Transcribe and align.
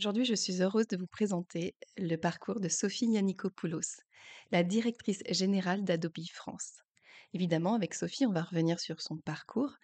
Aujourd'hui, 0.00 0.24
je 0.24 0.34
suis 0.34 0.62
heureuse 0.62 0.86
de 0.86 0.96
vous 0.96 1.06
présenter 1.06 1.74
le 1.98 2.16
parcours 2.16 2.58
de 2.58 2.70
Sophie 2.70 3.04
Yannikopoulos, 3.04 4.00
la 4.50 4.62
directrice 4.62 5.22
générale 5.28 5.84
d'Adobe 5.84 6.24
France. 6.32 6.78
Évidemment, 7.34 7.74
avec 7.74 7.92
Sophie, 7.92 8.24
on 8.24 8.32
va 8.32 8.40
revenir 8.40 8.80
sur 8.80 9.02
son 9.02 9.18
parcours, 9.18 9.74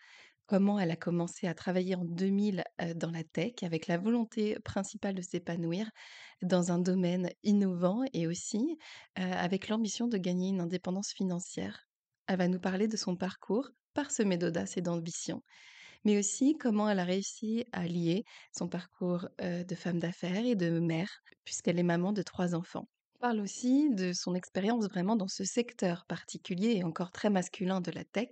comment 0.47 0.80
elle 0.80 0.91
a 0.91 0.97
commencé 0.97 1.47
à 1.47 1.52
travailler 1.52 1.97
en 1.97 2.07
2000 2.07 2.65
dans 2.95 3.10
la 3.10 3.24
tech 3.24 3.57
avec 3.60 3.88
la 3.88 3.98
volonté 3.98 4.59
principale 4.65 5.16
de 5.16 5.21
s'épanouir 5.21 5.91
dans 6.41 6.73
un 6.73 6.79
domaine 6.79 7.29
innovant 7.43 8.02
et 8.15 8.27
aussi 8.27 8.79
avec 9.16 9.69
l'ambition 9.69 10.09
de 10.09 10.16
gagner 10.16 10.48
une 10.48 10.62
indépendance 10.62 11.12
financière. 11.12 11.91
Elle 12.26 12.38
va 12.38 12.48
nous 12.48 12.59
parler 12.59 12.88
de 12.88 12.96
son 12.96 13.16
parcours 13.16 13.69
parsemé 13.93 14.38
d'audace 14.38 14.79
et 14.79 14.80
d'ambition, 14.80 15.43
mais 16.07 16.18
aussi 16.18 16.57
comment 16.57 16.88
elle 16.88 17.01
a 17.01 17.04
réussi 17.04 17.66
à 17.73 17.87
lier 17.87 18.24
son 18.57 18.68
parcours 18.68 19.29
de 19.40 19.74
femme 19.74 19.99
d'affaires 19.99 20.46
et 20.46 20.54
de 20.57 20.79
mère, 20.80 21.10
puisqu'elle 21.45 21.79
est 21.79 21.82
maman 21.82 22.13
de 22.13 22.23
trois 22.23 22.54
enfants. 22.54 22.88
Elle 23.16 23.21
parle 23.21 23.40
aussi 23.40 23.90
de 23.90 24.13
son 24.15 24.35
expérience 24.35 24.88
vraiment 24.88 25.16
dans 25.16 25.29
ce 25.29 25.45
secteur 25.45 26.07
particulier 26.07 26.76
et 26.76 26.85
encore 26.85 27.10
très 27.13 27.29
masculin 27.30 27.80
de 27.80 27.90
la 27.90 28.04
tech 28.04 28.29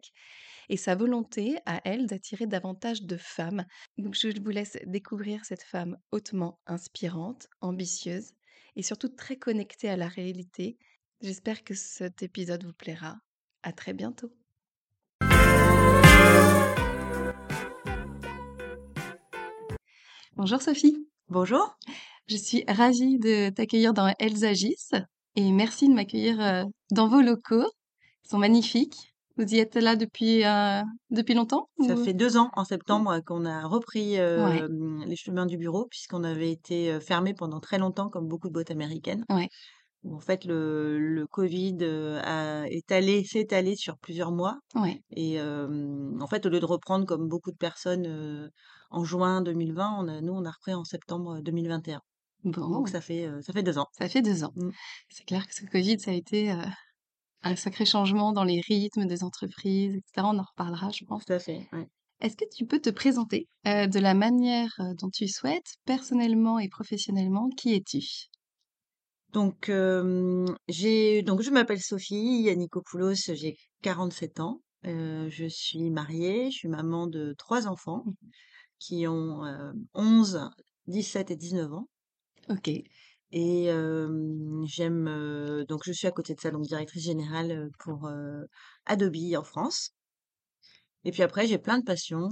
et 0.68 0.76
sa 0.76 0.94
volonté 0.94 1.58
à 1.66 1.80
elle 1.84 2.06
d'attirer 2.06 2.46
davantage 2.46 3.02
de 3.02 3.16
femmes. 3.16 3.64
Donc 3.98 4.14
je 4.14 4.28
vous 4.40 4.50
laisse 4.50 4.78
découvrir 4.86 5.44
cette 5.44 5.62
femme 5.64 5.98
hautement 6.12 6.60
inspirante, 6.66 7.48
ambitieuse 7.60 8.32
et 8.76 8.82
surtout 8.82 9.08
très 9.08 9.36
connectée 9.36 9.88
à 9.88 9.96
la 9.96 10.08
réalité. 10.08 10.78
J'espère 11.20 11.64
que 11.64 11.74
cet 11.74 12.22
épisode 12.22 12.64
vous 12.64 12.74
plaira. 12.74 13.18
À 13.62 13.72
très 13.72 13.94
bientôt. 13.94 14.43
Bonjour 20.36 20.60
Sophie. 20.60 21.06
Bonjour. 21.28 21.76
Je 22.26 22.36
suis 22.36 22.64
ravie 22.66 23.18
de 23.20 23.50
t'accueillir 23.50 23.94
dans 23.94 24.12
Elles 24.18 24.44
agissent 24.44 24.94
et 25.36 25.52
merci 25.52 25.88
de 25.88 25.94
m'accueillir 25.94 26.66
dans 26.90 27.06
vos 27.06 27.20
locaux. 27.20 27.70
Ils 28.24 28.28
sont 28.30 28.38
magnifiques. 28.38 29.14
Vous 29.36 29.54
y 29.54 29.58
êtes 29.58 29.76
là 29.76 29.94
depuis, 29.94 30.44
euh, 30.44 30.82
depuis 31.10 31.34
longtemps 31.34 31.68
Ça 31.86 31.96
fait 31.96 32.14
deux 32.14 32.36
ans, 32.36 32.50
en 32.54 32.64
septembre, 32.64 33.20
qu'on 33.20 33.44
a 33.44 33.66
repris 33.66 34.18
euh, 34.18 34.68
les 35.06 35.16
chemins 35.16 35.46
du 35.46 35.56
bureau, 35.56 35.86
puisqu'on 35.86 36.22
avait 36.22 36.50
été 36.50 36.90
euh, 36.90 37.00
fermé 37.00 37.34
pendant 37.34 37.58
très 37.58 37.78
longtemps, 37.78 38.08
comme 38.08 38.28
beaucoup 38.28 38.48
de 38.48 38.52
boîtes 38.52 38.70
américaines. 38.70 39.24
Ouais. 39.30 39.48
En 40.12 40.20
fait, 40.20 40.44
le, 40.44 40.98
le 40.98 41.26
Covid 41.26 41.78
a 42.22 42.66
étalé, 42.68 43.24
s'est 43.24 43.40
étalé 43.40 43.76
sur 43.76 43.96
plusieurs 43.98 44.32
mois. 44.32 44.58
Ouais. 44.74 45.00
Et 45.10 45.40
en 45.40 46.26
fait, 46.26 46.44
au 46.46 46.48
lieu 46.48 46.60
de 46.60 46.66
reprendre 46.66 47.06
comme 47.06 47.28
beaucoup 47.28 47.52
de 47.52 47.56
personnes 47.56 48.50
en 48.90 49.04
juin 49.04 49.40
2020, 49.42 49.96
on 49.98 50.08
a, 50.08 50.20
nous, 50.20 50.32
on 50.32 50.44
a 50.44 50.50
repris 50.50 50.74
en 50.74 50.84
septembre 50.84 51.40
2021. 51.40 52.00
Bon. 52.44 52.68
Donc 52.68 52.88
ça 52.90 53.00
fait, 53.00 53.26
ça 53.40 53.54
fait 53.54 53.62
deux 53.62 53.78
ans. 53.78 53.86
Ça 53.98 54.08
fait 54.08 54.20
deux 54.20 54.44
ans. 54.44 54.52
Mmh. 54.56 54.70
C'est 55.08 55.24
clair 55.24 55.46
que 55.46 55.54
ce 55.54 55.64
Covid, 55.64 55.98
ça 55.98 56.10
a 56.10 56.14
été 56.14 56.54
un 57.42 57.56
sacré 57.56 57.86
changement 57.86 58.32
dans 58.32 58.44
les 58.44 58.60
rythmes 58.60 59.06
des 59.06 59.24
entreprises, 59.24 59.94
etc. 59.96 60.26
On 60.30 60.38
en 60.38 60.44
reparlera, 60.44 60.90
je 60.90 61.04
pense. 61.06 61.24
Tout 61.24 61.32
à 61.32 61.38
fait. 61.38 61.66
Ouais. 61.72 61.88
Est-ce 62.20 62.36
que 62.36 62.44
tu 62.54 62.66
peux 62.66 62.80
te 62.80 62.90
présenter 62.90 63.48
de 63.64 63.98
la 63.98 64.14
manière 64.14 64.70
dont 64.98 65.10
tu 65.10 65.28
souhaites, 65.28 65.76
personnellement 65.84 66.58
et 66.58 66.68
professionnellement 66.68 67.48
Qui 67.56 67.74
es-tu? 67.74 68.28
Donc, 69.34 69.68
euh, 69.68 70.46
j'ai 70.68 71.22
donc 71.22 71.42
je 71.42 71.50
m'appelle 71.50 71.80
Sophie 71.80 72.42
Yannikopoulos, 72.42 73.14
j'ai 73.14 73.56
47 73.82 74.38
ans. 74.38 74.62
Euh, 74.86 75.28
je 75.28 75.46
suis 75.46 75.90
mariée, 75.90 76.52
je 76.52 76.56
suis 76.56 76.68
maman 76.68 77.08
de 77.08 77.34
trois 77.36 77.66
enfants 77.66 78.04
mmh 78.06 78.12
qui 78.80 79.06
ont 79.06 79.40
11, 79.94 80.50
17 80.88 81.30
et 81.30 81.36
19 81.36 81.72
ans. 81.72 81.88
Ok. 82.50 82.68
Et 82.68 83.68
j'aime 84.66 85.64
donc 85.66 85.82
je 85.86 85.92
suis 85.92 86.06
à 86.06 86.10
côté 86.10 86.34
de 86.34 86.40
ça, 86.40 86.50
donc 86.50 86.66
directrice 86.66 87.02
générale 87.02 87.70
pour 87.78 88.10
Adobe 88.84 89.16
en 89.38 89.42
France. 89.42 89.94
Et 91.04 91.12
puis 91.12 91.22
après, 91.22 91.46
j'ai 91.46 91.56
plein 91.56 91.78
de 91.78 91.84
passions, 91.84 92.28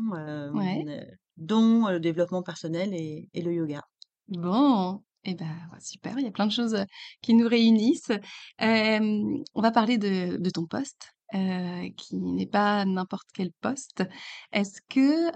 dont 1.38 1.88
le 1.88 2.00
développement 2.00 2.42
personnel 2.42 2.92
et, 2.92 3.30
et 3.32 3.40
le 3.40 3.54
yoga. 3.54 3.82
Bon, 4.28 5.02
eh 5.24 5.34
ben 5.34 5.56
super, 5.80 6.18
il 6.18 6.24
y 6.24 6.28
a 6.28 6.32
plein 6.32 6.46
de 6.46 6.52
choses 6.52 6.84
qui 7.20 7.34
nous 7.34 7.48
réunissent. 7.48 8.12
on 8.60 9.42
va 9.54 9.70
parler 9.70 9.98
de, 9.98 10.36
de 10.36 10.50
ton 10.50 10.66
poste. 10.66 11.12
Euh, 11.34 11.88
qui 11.96 12.16
n'est 12.16 12.46
pas 12.46 12.84
n'importe 12.84 13.28
quel 13.32 13.52
poste. 13.62 14.04
Est-ce 14.52 14.82
que 14.90 15.30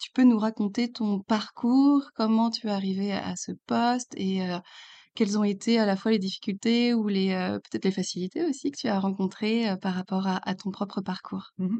tu 0.00 0.10
peux 0.14 0.24
nous 0.24 0.38
raconter 0.38 0.90
ton 0.90 1.20
parcours, 1.20 2.10
comment 2.14 2.50
tu 2.50 2.68
es 2.68 2.70
arrivé 2.70 3.12
à 3.12 3.36
ce 3.36 3.52
poste 3.66 4.14
et 4.16 4.40
quelles 5.14 5.38
ont 5.38 5.44
été 5.44 5.78
à 5.78 5.84
la 5.84 5.96
fois 5.96 6.10
les 6.12 6.18
difficultés 6.18 6.94
ou 6.94 7.08
les 7.08 7.28
peut-être 7.64 7.84
les 7.84 7.90
facilités 7.90 8.46
aussi 8.46 8.70
que 8.70 8.78
tu 8.78 8.88
as 8.88 8.98
rencontrées 8.98 9.76
par 9.82 9.94
rapport 9.94 10.26
à, 10.26 10.54
ton 10.54 10.70
propre 10.70 11.02
parcours? 11.02 11.50
Mmh 11.58 11.78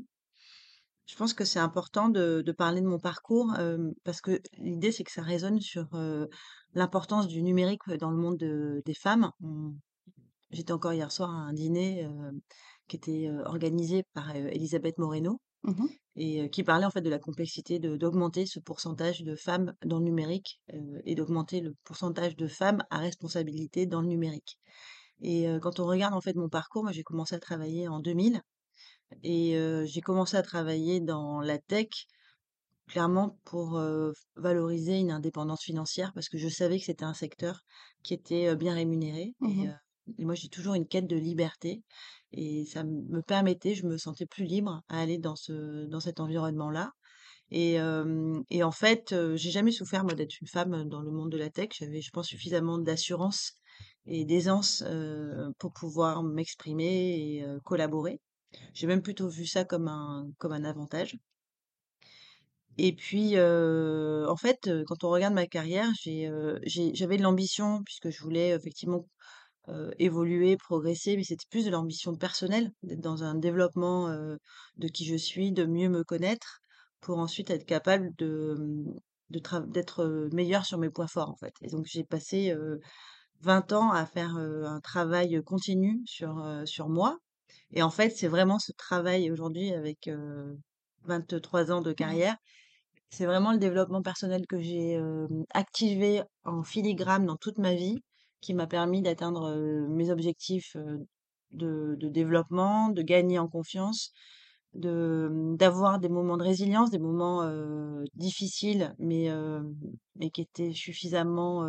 Je 1.07 1.17
pense 1.17 1.35
que 1.35 1.45
c'est 1.45 1.59
important 1.59 2.09
de, 2.09 2.43
de, 2.45 2.53
parler 2.53 2.81
de 2.81 2.87
mon 2.87 2.99
parcours 2.99 3.53
parce 4.05 4.21
que 4.21 4.41
l'idée 4.59 4.91
c'est 4.91 5.05
que 5.05 5.13
ça 5.13 5.23
résonne 5.23 5.61
sur 5.61 5.89
l'importance 6.73 7.29
du 7.29 7.43
numérique 7.43 7.83
dans 8.01 8.11
le 8.11 8.17
monde 8.17 8.39
des 8.39 8.95
femmes. 8.95 9.31
J'étais 10.51 10.73
encore 10.73 10.95
hier 10.95 11.13
soir 11.13 11.31
à 11.31 11.35
un 11.35 11.53
dîner 11.53 12.09
qui 12.89 12.97
était 12.97 13.31
organisée 13.45 14.05
par 14.15 14.35
Elisabeth 14.35 14.99
Moreno 14.99 15.41
mmh 15.65 15.87
et 16.17 16.49
qui 16.49 16.63
parlait 16.63 16.87
en 16.87 16.91
fait 16.91 17.01
de 17.01 17.11
la 17.11 17.19
complexité 17.19 17.81
de 17.81 17.97
d'augmenter 17.97 18.47
ce 18.47 18.61
pourcentage 18.61 19.25
de 19.25 19.35
femmes 19.35 19.75
dans 19.85 19.99
le 19.99 20.05
numérique 20.05 20.61
et 21.05 21.17
d'augmenter 21.17 21.61
le 21.61 21.75
pourcentage 21.83 22.37
de 22.37 22.47
femmes 22.47 22.85
à 22.89 22.99
responsabilité 22.99 23.87
dans 23.87 24.01
le 24.01 24.07
numérique. 24.07 24.61
Et 25.21 25.49
quand 25.61 25.81
on 25.81 25.87
regarde 25.87 26.15
en 26.15 26.21
fait 26.21 26.37
mon 26.37 26.49
parcours, 26.49 26.85
moi 26.85 26.93
j'ai 26.93 27.03
commencé 27.03 27.35
à 27.35 27.41
travailler 27.41 27.89
en 27.89 27.99
2000 27.99 28.41
et 29.23 29.57
j'ai 29.85 30.01
commencé 30.01 30.37
à 30.37 30.43
travailler 30.43 31.01
dans 31.01 31.41
la 31.41 31.59
tech 31.59 31.89
clairement 32.87 33.39
pour 33.45 33.81
valoriser 34.37 34.99
une 34.99 35.11
indépendance 35.11 35.63
financière 35.63 36.13
parce 36.15 36.29
que 36.29 36.39
je 36.39 36.49
savais 36.49 36.79
que 36.79 36.85
c'était 36.85 37.05
un 37.05 37.15
secteur 37.15 37.61
qui 38.03 38.15
était 38.15 38.55
bien 38.57 38.75
rémunéré 38.75 39.35
et, 39.43 39.47
mmh 39.47 39.79
et 40.19 40.27
moi 40.27 40.35
j'ai 40.35 40.49
toujours 40.49 40.75
une 40.75 40.87
quête 40.87 41.07
de 41.07 41.17
liberté 41.17 41.83
et 42.33 42.65
ça 42.67 42.85
me 42.85 43.23
permettait, 43.23 43.75
je 43.75 43.87
me 43.87 43.97
sentais 43.97 44.27
plus 44.27 44.45
libre 44.45 44.83
à 44.89 45.01
aller 45.01 45.19
dans 45.19 45.37
ce 45.37 45.87
dans 45.87 46.01
cet 46.01 46.21
environnement-là. 46.21 46.91
Et, 47.51 47.77
et 48.51 48.63
en 48.65 48.73
fait, 48.73 49.15
j'ai 49.37 49.51
jamais 49.51 49.71
souffert 49.71 50.03
moi 50.03 50.15
d'être 50.15 50.41
une 50.41 50.49
femme 50.49 50.89
dans 50.89 51.01
le 51.03 51.13
monde 51.13 51.31
de 51.31 51.37
la 51.39 51.51
tech. 51.51 51.69
J'avais, 51.79 52.01
je 52.01 52.11
pense, 52.11 52.27
suffisamment 52.27 52.79
d'assurance 52.79 53.53
et 54.07 54.25
d'aisance 54.25 54.85
pour 55.59 55.73
pouvoir 55.73 56.23
m'exprimer 56.25 57.39
et 57.39 57.47
collaborer. 57.65 58.21
J'ai 58.75 58.87
même 58.87 59.03
plutôt 59.03 59.29
vu 59.29 59.47
ça 59.47 59.65
comme 59.65 59.89
un 59.89 60.29
comme 60.39 60.53
un 60.53 60.65
avantage. 60.65 61.17
Et 62.77 62.93
puis, 62.95 63.39
en 63.39 64.37
fait, 64.37 64.69
quand 64.87 65.05
on 65.05 65.11
regarde 65.11 65.35
ma 65.35 65.47
carrière, 65.47 65.89
j'ai, 66.01 66.29
j'avais 66.95 67.17
de 67.17 67.23
l'ambition 67.23 67.83
puisque 67.85 68.11
je 68.11 68.23
voulais 68.23 68.51
effectivement 68.51 69.07
évoluer, 69.99 70.57
progresser, 70.57 71.17
mais 71.17 71.25
c'était 71.25 71.47
plus 71.51 71.65
de 71.65 71.71
l'ambition 71.71 72.15
personnelle, 72.17 72.71
d'être 72.83 73.01
dans 73.01 73.23
un 73.25 73.35
développement 73.35 74.09
de 74.09 74.89
qui 74.89 75.05
je 75.05 75.17
suis, 75.17 75.53
de 75.53 75.65
mieux 75.65 75.89
me 75.89 76.05
connaître, 76.05 76.61
pour 77.01 77.19
ensuite 77.19 77.51
être 77.51 77.65
capable 77.65 78.11
de, 78.19 78.57
mmh, 78.59 79.71
d'être 79.71 80.29
meilleure 80.33 80.67
sur 80.67 80.79
mes 80.79 80.91
points 80.91 81.07
forts 81.07 81.31
en 81.31 81.37
fait. 81.37 81.55
Et 81.63 81.69
donc 81.69 81.87
j'ai 81.87 82.05
passé 82.05 82.55
20 83.41 83.73
ans 83.73 83.93
à 83.93 84.05
faire 84.05 84.37
un 84.37 84.81
travail 84.81 85.41
continu 85.45 86.03
sur, 86.07 86.45
sur 86.65 86.89
moi. 86.89 87.19
Et 87.73 87.83
en 87.83 87.91
fait, 87.91 88.11
c'est 88.11 88.29
vraiment 88.29 88.59
ce 88.59 88.73
travail 88.73 89.31
aujourd'hui 89.31 89.73
avec 89.73 90.11
23 91.05 91.73
ans 91.73 91.81
de 91.81 91.93
carrière, 91.93 92.37
c'est 93.11 93.27
vraiment 93.27 93.53
le 93.53 93.59
développement 93.59 94.03
personnel 94.03 94.47
que 94.47 94.61
j'ai 94.61 95.01
activé 95.51 96.23
en 96.45 96.63
filigrane 96.63 97.27
dans 97.27 97.37
toute 97.37 97.59
ma 97.59 97.75
vie 97.75 98.03
qui 98.41 98.55
m'a 98.55 98.67
permis 98.67 99.03
d'atteindre 99.03 99.55
mes 99.89 100.11
objectifs 100.11 100.77
de, 101.53 101.97
de, 101.99 102.09
développement, 102.09 102.89
de 102.91 103.03
gagner 103.03 103.39
en 103.39 103.49
confiance, 103.49 104.13
de, 104.75 105.29
mmh, 105.31 105.57
d'avoir 105.57 106.01
des 106.01 106.09
moments 106.09 106.37
de 106.37 106.43
résilience, 106.43 106.91
des 106.91 106.99
moments, 106.99 107.49
difficiles, 108.15 108.95
mais, 108.99 109.29
mais 110.17 110.31
qui 110.31 110.43
étaient 110.43 110.73
suffisamment, 110.73 111.69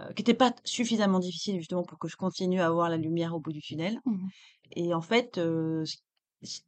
heu, 0.00 0.12
qui 0.14 0.22
étaient 0.22 0.34
pas 0.34 0.54
suffisamment 0.64 1.18
difficiles 1.20 1.58
justement 1.58 1.82
pour 1.84 1.98
que 1.98 2.08
je 2.08 2.16
continue 2.16 2.60
à 2.60 2.70
voir 2.70 2.88
la 2.90 2.96
lumière 2.98 3.34
au 3.34 3.40
bout 3.40 3.52
du 3.52 3.60
tunnel 3.62 4.00
Mmh 4.04 4.12
mh. 4.26 4.30
et 4.76 4.94
en 4.94 5.00
fait, 5.02 5.38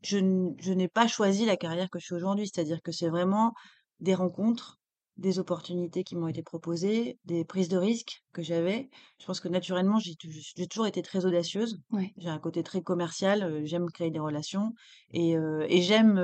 je 0.02 0.72
n'ai 0.74 0.88
pas 0.88 1.06
choisi 1.08 1.44
la 1.46 1.56
carrière 1.56 1.90
que 1.90 1.98
je 1.98 2.06
fais 2.08 2.14
aujourd'hui. 2.14 2.48
C'est-à-dire 2.48 2.80
que 2.82 2.92
c'est 2.92 3.08
vraiment 3.08 3.52
des 4.00 4.14
rencontres, 4.14 4.78
des 5.16 5.38
opportunités 5.38 6.04
qui 6.04 6.16
m'ont 6.16 6.28
été 6.28 6.42
proposées, 6.42 7.18
des 7.24 7.44
prises 7.44 7.68
de 7.68 7.76
risques 7.76 8.22
que 8.32 8.42
j'avais. 8.42 8.88
Je 9.20 9.26
pense 9.26 9.40
que 9.40 9.48
naturellement, 9.48 9.98
j'ai 9.98 10.14
touj 10.16 10.52
j'ai 10.56 10.66
toujours 10.68 10.86
été 10.86 11.02
très 11.02 11.26
audacieuse. 11.26 11.80
Ouais. 11.90 12.14
J'ai 12.16 12.28
un 12.30 12.38
côté 12.38 12.62
très 12.62 12.82
commercial, 12.82 13.64
j'aime 13.64 13.86
créer 13.90 14.10
des 14.10 14.18
relations 14.20 14.72
et 15.12 15.32
et 15.68 15.82
j'aime, 15.82 16.18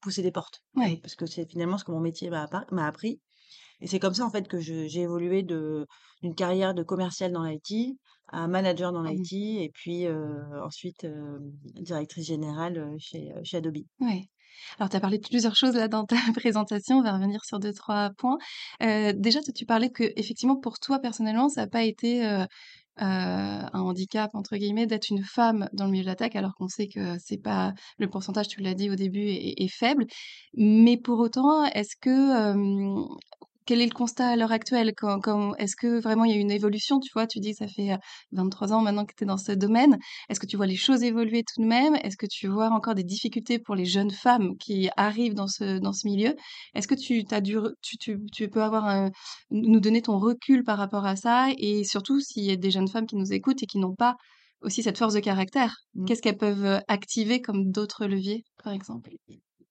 pousser 0.00 0.22
des 0.22 0.32
portes, 0.32 0.62
Ouais. 0.74 1.02
parce 1.02 1.14
que 1.14 1.26
c'est 1.26 1.48
finalement 1.50 1.78
ce 1.78 1.84
que 1.84 1.92
mon 1.92 2.00
métier 2.00 2.30
m'a 2.30 2.46
appris 2.86 3.20
et 3.80 3.86
c'est 3.86 3.98
comme 3.98 4.14
ça 4.14 4.24
en 4.24 4.30
fait 4.30 4.48
que 4.48 4.58
j'ai 4.60 5.00
évolué 5.00 5.42
d'une 5.42 6.34
carrière 6.36 6.74
de 6.74 6.82
commerciale 6.82 7.32
dans 7.32 7.44
l'IT 7.44 7.96
à 8.30 8.46
manager 8.48 8.92
dans 8.92 9.02
Mmh 9.02 9.08
mh. 9.08 9.12
l'IT 9.12 9.32
et 9.62 9.70
puis, 9.72 10.06
ensuite, 10.62 11.06
directrice 11.80 12.26
générale, 12.26 12.94
chez, 12.98 13.32
chez 13.44 13.56
Adobe. 13.58 13.78
Ouais. 14.00 14.22
Alors 14.78 14.90
tu 14.90 14.96
as 14.96 15.00
parlé 15.00 15.18
de 15.18 15.26
plusieurs 15.26 15.54
choses 15.56 15.74
là 15.76 15.88
dans 15.88 16.04
ta 16.04 16.16
présentation, 16.36 16.98
on 16.98 17.02
va 17.02 17.12
revenir 17.14 17.44
sur 17.44 17.58
2-3 17.60 18.10
points. 18.18 18.38
Heu, 18.82 19.12
déjà 19.14 19.40
tu 19.54 19.64
parlais 19.66 19.90
qu'effectivement 19.90 20.56
pour 20.56 20.78
toi 20.78 20.98
personnellement 20.98 21.48
ça 21.48 21.62
a 21.62 21.66
pas 21.68 21.84
été, 21.84 22.24
«un 23.00 23.68
handicap» 23.72 24.30
entre 24.34 24.56
guillemets 24.56 24.86
d'être 24.86 25.08
une 25.10 25.22
femme 25.22 25.68
dans 25.72 25.84
le 25.86 25.92
milieu 25.92 26.02
de 26.04 26.08
la 26.08 26.16
tech 26.16 26.34
alors 26.34 26.54
qu'on 26.56 26.66
sait 26.68 26.88
que 26.88 27.16
c'est 27.24 27.40
pas 27.40 27.72
le 27.98 28.08
pourcentage, 28.10 28.48
tu 28.48 28.60
l'as 28.60 28.74
dit 28.74 28.90
au 28.90 28.96
début, 28.96 29.20
est 29.28 29.54
est 29.62 29.68
faible. 29.72 30.04
Mais 30.54 30.96
pour 30.96 31.20
autant, 31.20 31.64
est-ce 31.66 31.94
que, 32.00 32.10
quel 33.68 33.80
est 33.82 33.86
le 33.86 33.92
constat 33.94 34.28
à 34.30 34.36
l'heure 34.36 34.52
actuelle? 34.52 34.92
Quand 34.96 35.20
quand 35.20 35.54
est-ce 35.56 35.76
que 35.76 36.00
vraiment 36.00 36.24
il 36.24 36.32
y 36.32 36.34
a 36.34 36.40
une 36.40 36.50
évolution? 36.50 37.00
Tu 37.00 37.10
vois, 37.12 37.26
tu 37.26 37.38
dis 37.40 37.52
que 37.52 37.58
ça 37.58 37.68
fait, 37.68 37.92
heu, 37.94 37.98
23 38.32 38.72
ans 38.72 38.82
maintenant 38.82 39.04
que 39.06 39.14
tu 39.16 39.24
es 39.24 39.26
dans 39.26 39.36
ce 39.38 39.52
domaine. 39.52 39.98
Est-ce 40.28 40.40
que 40.40 40.46
tu 40.46 40.56
vois 40.56 40.66
les 40.66 40.76
choses 40.76 41.02
évoluer 41.02 41.42
tout 41.44 41.62
de 41.62 41.66
même? 41.68 41.96
Est-ce 42.02 42.16
que 42.16 42.26
tu 42.26 42.48
vois 42.48 42.70
encore 42.70 42.94
des 42.94 43.04
difficultés 43.04 43.58
pour 43.58 43.74
les 43.76 43.84
jeunes 43.86 44.10
femmes 44.10 44.56
qui 44.58 44.88
arrivent 44.96 45.34
dans 45.34 45.48
ce 45.48 45.78
dans 45.78 45.92
ce 45.92 46.06
milieu? 46.08 46.34
Est-ce 46.74 46.88
que 46.88 46.94
tu 46.94 47.24
as 47.30 47.40
du 47.40 47.56
tu 47.82 47.98
tu 47.98 48.18
tu 48.32 48.48
peux 48.48 48.62
avoir 48.62 48.86
un 48.86 49.10
nous 49.50 49.80
donner 49.80 50.02
ton 50.02 50.18
recul 50.18 50.64
par 50.64 50.78
rapport 50.78 51.06
à 51.06 51.16
ça? 51.16 51.48
Et 51.58 51.84
surtout 51.84 52.20
s'il 52.20 52.44
y 52.44 52.50
a 52.50 52.56
des 52.56 52.70
jeunes 52.70 52.88
femmes 52.88 53.06
qui 53.06 53.16
nous 53.16 53.32
écoutent 53.32 53.62
et 53.62 53.66
qui 53.66 53.78
n'ont 53.78 53.94
pas 53.94 54.16
aussi 54.62 54.82
cette 54.82 54.98
force 54.98 55.14
de 55.14 55.20
caractère, 55.20 55.76
Mmh. 55.94 56.06
qu'est-ce 56.06 56.22
qu'elles 56.22 56.36
peuvent, 56.38 56.64
heu, 56.64 56.80
activer 56.88 57.40
comme 57.42 57.70
d'autres 57.70 58.06
leviers, 58.06 58.44
par 58.64 58.72
exemple? 58.72 59.10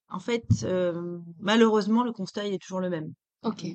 En 0.10 0.20
fait, 0.20 0.64
hem, 0.64 1.24
malheureusement 1.40 2.04
le 2.04 2.12
constat 2.12 2.46
il 2.48 2.54
est 2.54 2.62
toujours 2.62 2.82
le 2.82 2.90
même. 2.90 3.14
OK. 3.44 3.66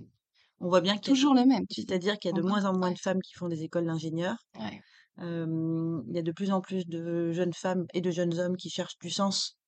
On 0.61 0.69
voit 0.69 0.81
bien 0.81 0.95
a 0.95 0.99
Toujours 0.99 1.35
le 1.35 1.45
même, 1.45 1.65
c'est-à-dire 1.71 2.19
qu'il 2.19 2.31
y 2.31 2.35
a 2.35 2.37
de 2.37 2.47
moins 2.47 2.65
en 2.65 2.77
moins 2.77 2.93
de 2.93 2.99
femmes 2.99 3.21
qui 3.21 3.35
font 3.35 3.49
des 3.49 3.63
écoles 3.65 3.87
d'ingénieurs. 3.87 4.39
Ouais. 4.59 4.81
Il 5.19 6.13
y 6.15 6.19
a 6.19 6.23
de 6.23 6.33
plus 6.33 6.51
en 6.53 6.61
plus 6.61 6.87
de 6.87 7.33
jeunes 7.33 7.53
femmes 7.53 7.87
et 7.95 8.01
de 8.01 8.11
jeunes 8.11 8.39
hommes 8.39 8.57
qui 8.57 8.71
cherchent 8.71 8.99
du 9.01 9.11
sens 9.11 9.59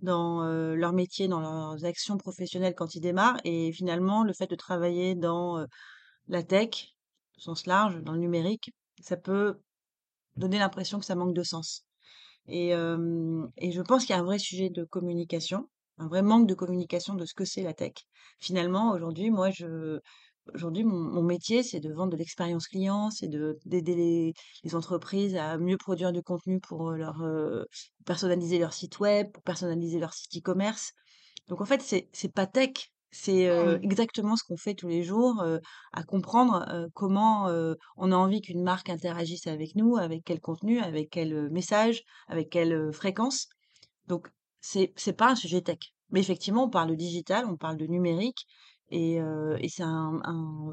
dans, 0.00 0.44
leur 0.44 0.92
métier, 0.92 1.28
dans 1.28 1.40
leurs 1.40 1.84
actions 1.84 2.16
professionnelles 2.16 2.74
quand 2.76 2.94
ils 2.94 3.00
démarrent 3.00 3.40
et 3.44 3.72
finalement 3.72 4.22
le 4.24 4.32
fait 4.32 4.48
de 4.48 4.54
travailler 4.54 5.14
dans, 5.14 5.66
la 6.28 6.42
tech, 6.42 6.94
au 7.36 7.40
sens 7.40 7.66
large, 7.66 8.00
dans 8.02 8.12
le 8.12 8.20
numérique, 8.20 8.72
ça 9.00 9.16
peut 9.16 9.60
donner 10.36 10.58
l'impression 10.58 10.98
que 10.98 11.04
ça 11.04 11.14
manque 11.14 11.34
de 11.34 11.42
sens. 11.42 11.84
Et 12.46 12.70
je 12.70 13.82
pense 13.82 14.04
qu'il 14.04 14.14
y 14.14 14.18
a 14.18 14.22
un 14.22 14.24
vrai 14.24 14.38
sujet 14.38 14.70
de 14.70 14.84
communication, 14.84 15.68
un 15.98 16.08
vrai 16.08 16.22
manque 16.22 16.46
de 16.48 16.54
communication 16.54 17.14
de 17.14 17.24
ce 17.26 17.34
que 17.34 17.44
c'est 17.44 17.62
la 17.62 17.74
tech. 17.74 17.92
Finalement 18.40 18.92
aujourd'hui, 18.92 19.30
moi 19.30 19.50
je 19.50 20.00
aujourd'hui 20.54 20.84
mon 20.84 20.98
mon 20.98 21.22
métier, 21.22 21.62
c'est 21.62 21.80
de 21.80 21.92
vendre 21.92 22.12
de 22.12 22.16
l'expérience 22.16 22.68
client, 22.68 23.10
c'est 23.10 23.28
de 23.28 23.58
d'aider 23.64 23.94
les 23.94 24.32
les 24.64 24.74
entreprises 24.74 25.36
à 25.36 25.58
mieux 25.58 25.76
produire 25.78 26.12
du 26.12 26.22
contenu 26.22 26.60
pour, 26.60 26.90
heu, 26.90 26.96
leur, 26.96 27.22
heu, 27.22 27.66
personnaliser 28.06 28.58
leur 28.58 28.72
site 28.74 28.98
web, 29.00 29.30
pour 29.32 29.42
personnaliser 29.42 29.98
leur 29.98 30.12
site 30.14 30.36
e-commerce. 30.38 30.92
Donc 31.48 31.60
en 31.60 31.64
fait, 31.66 31.82
c'est 31.82 32.08
c'est 32.12 32.32
pas 32.32 32.46
tech, 32.46 32.72
c'est, 33.10 33.48
heu, 33.48 33.78
Mmh. 33.78 33.82
exactement 33.82 34.36
ce 34.36 34.44
qu'on 34.44 34.56
fait 34.56 34.74
tous 34.74 34.88
les 34.88 35.02
jours, 35.04 35.44
à 35.92 36.02
comprendre, 36.04 36.88
comment, 36.94 37.46
on 37.96 38.12
a 38.12 38.16
envie 38.16 38.40
qu'une 38.42 38.62
marque 38.62 38.88
interagisse 38.90 39.46
avec 39.46 39.74
nous, 39.76 39.96
avec 39.96 40.22
quel 40.24 40.40
contenu, 40.40 40.80
avec 40.80 41.10
quel, 41.10 41.50
message, 41.50 42.02
avec 42.28 42.50
quelle, 42.50 42.92
fréquence. 42.92 43.48
Donc 44.06 44.28
c'est 44.70 44.92
c'est 44.96 45.12
pas 45.14 45.30
un 45.30 45.36
sujet 45.36 45.60
tech. 45.62 45.78
Mais 46.10 46.20
effectivement, 46.20 46.64
on 46.64 46.70
parle 46.70 46.90
de 46.90 46.94
digital, 46.94 47.44
on 47.46 47.56
parle 47.56 47.76
de 47.76 47.86
numérique 47.86 48.46
et 48.90 49.16
et 49.64 49.68
c'est 49.68 49.82
un 49.82 50.20
un 50.24 50.72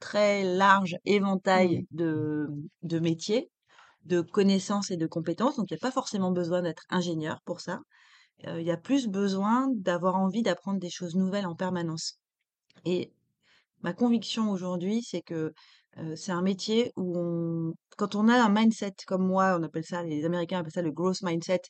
très 0.00 0.44
large 0.44 0.96
éventail 1.04 1.82
Mmh. 1.90 1.96
de 1.96 2.48
de 2.82 2.98
métiers, 3.00 3.50
de 4.04 4.20
connaissances 4.22 4.90
et 4.90 4.96
de 4.96 5.06
compétences. 5.06 5.56
Donc 5.56 5.66
il 5.70 5.74
y 5.74 5.76
a 5.76 5.80
pas 5.80 5.90
forcément 6.00 6.32
besoin 6.32 6.62
d'être 6.62 6.84
ingénieur 6.90 7.40
pour 7.44 7.60
ça. 7.60 7.80
Il 8.46 8.62
y 8.62 8.70
a 8.70 8.76
plus 8.76 9.08
besoin 9.08 9.68
d'avoir 9.74 10.16
envie 10.16 10.42
d'apprendre 10.42 10.80
des 10.80 10.90
choses 10.90 11.14
nouvelles 11.16 11.46
en 11.46 11.54
permanence. 11.56 12.18
Et 12.84 13.12
ma 13.82 13.92
conviction 13.94 14.50
aujourd'hui, 14.50 15.02
c'est 15.02 15.22
que, 15.22 15.52
c'est 16.16 16.32
un 16.32 16.42
métier 16.42 16.92
où 16.96 17.16
on 17.18 17.74
quand 17.96 18.14
on 18.16 18.28
a 18.28 18.34
un 18.34 18.48
mindset 18.50 18.94
comme 19.06 19.26
moi, 19.26 19.56
on 19.58 19.62
appelle 19.62 19.84
ça 19.84 20.02
les 20.02 20.24
Américains 20.24 20.58
appellent 20.60 20.72
ça 20.72 20.82
le 20.82 20.90
growth 20.92 21.22
mindset, 21.22 21.62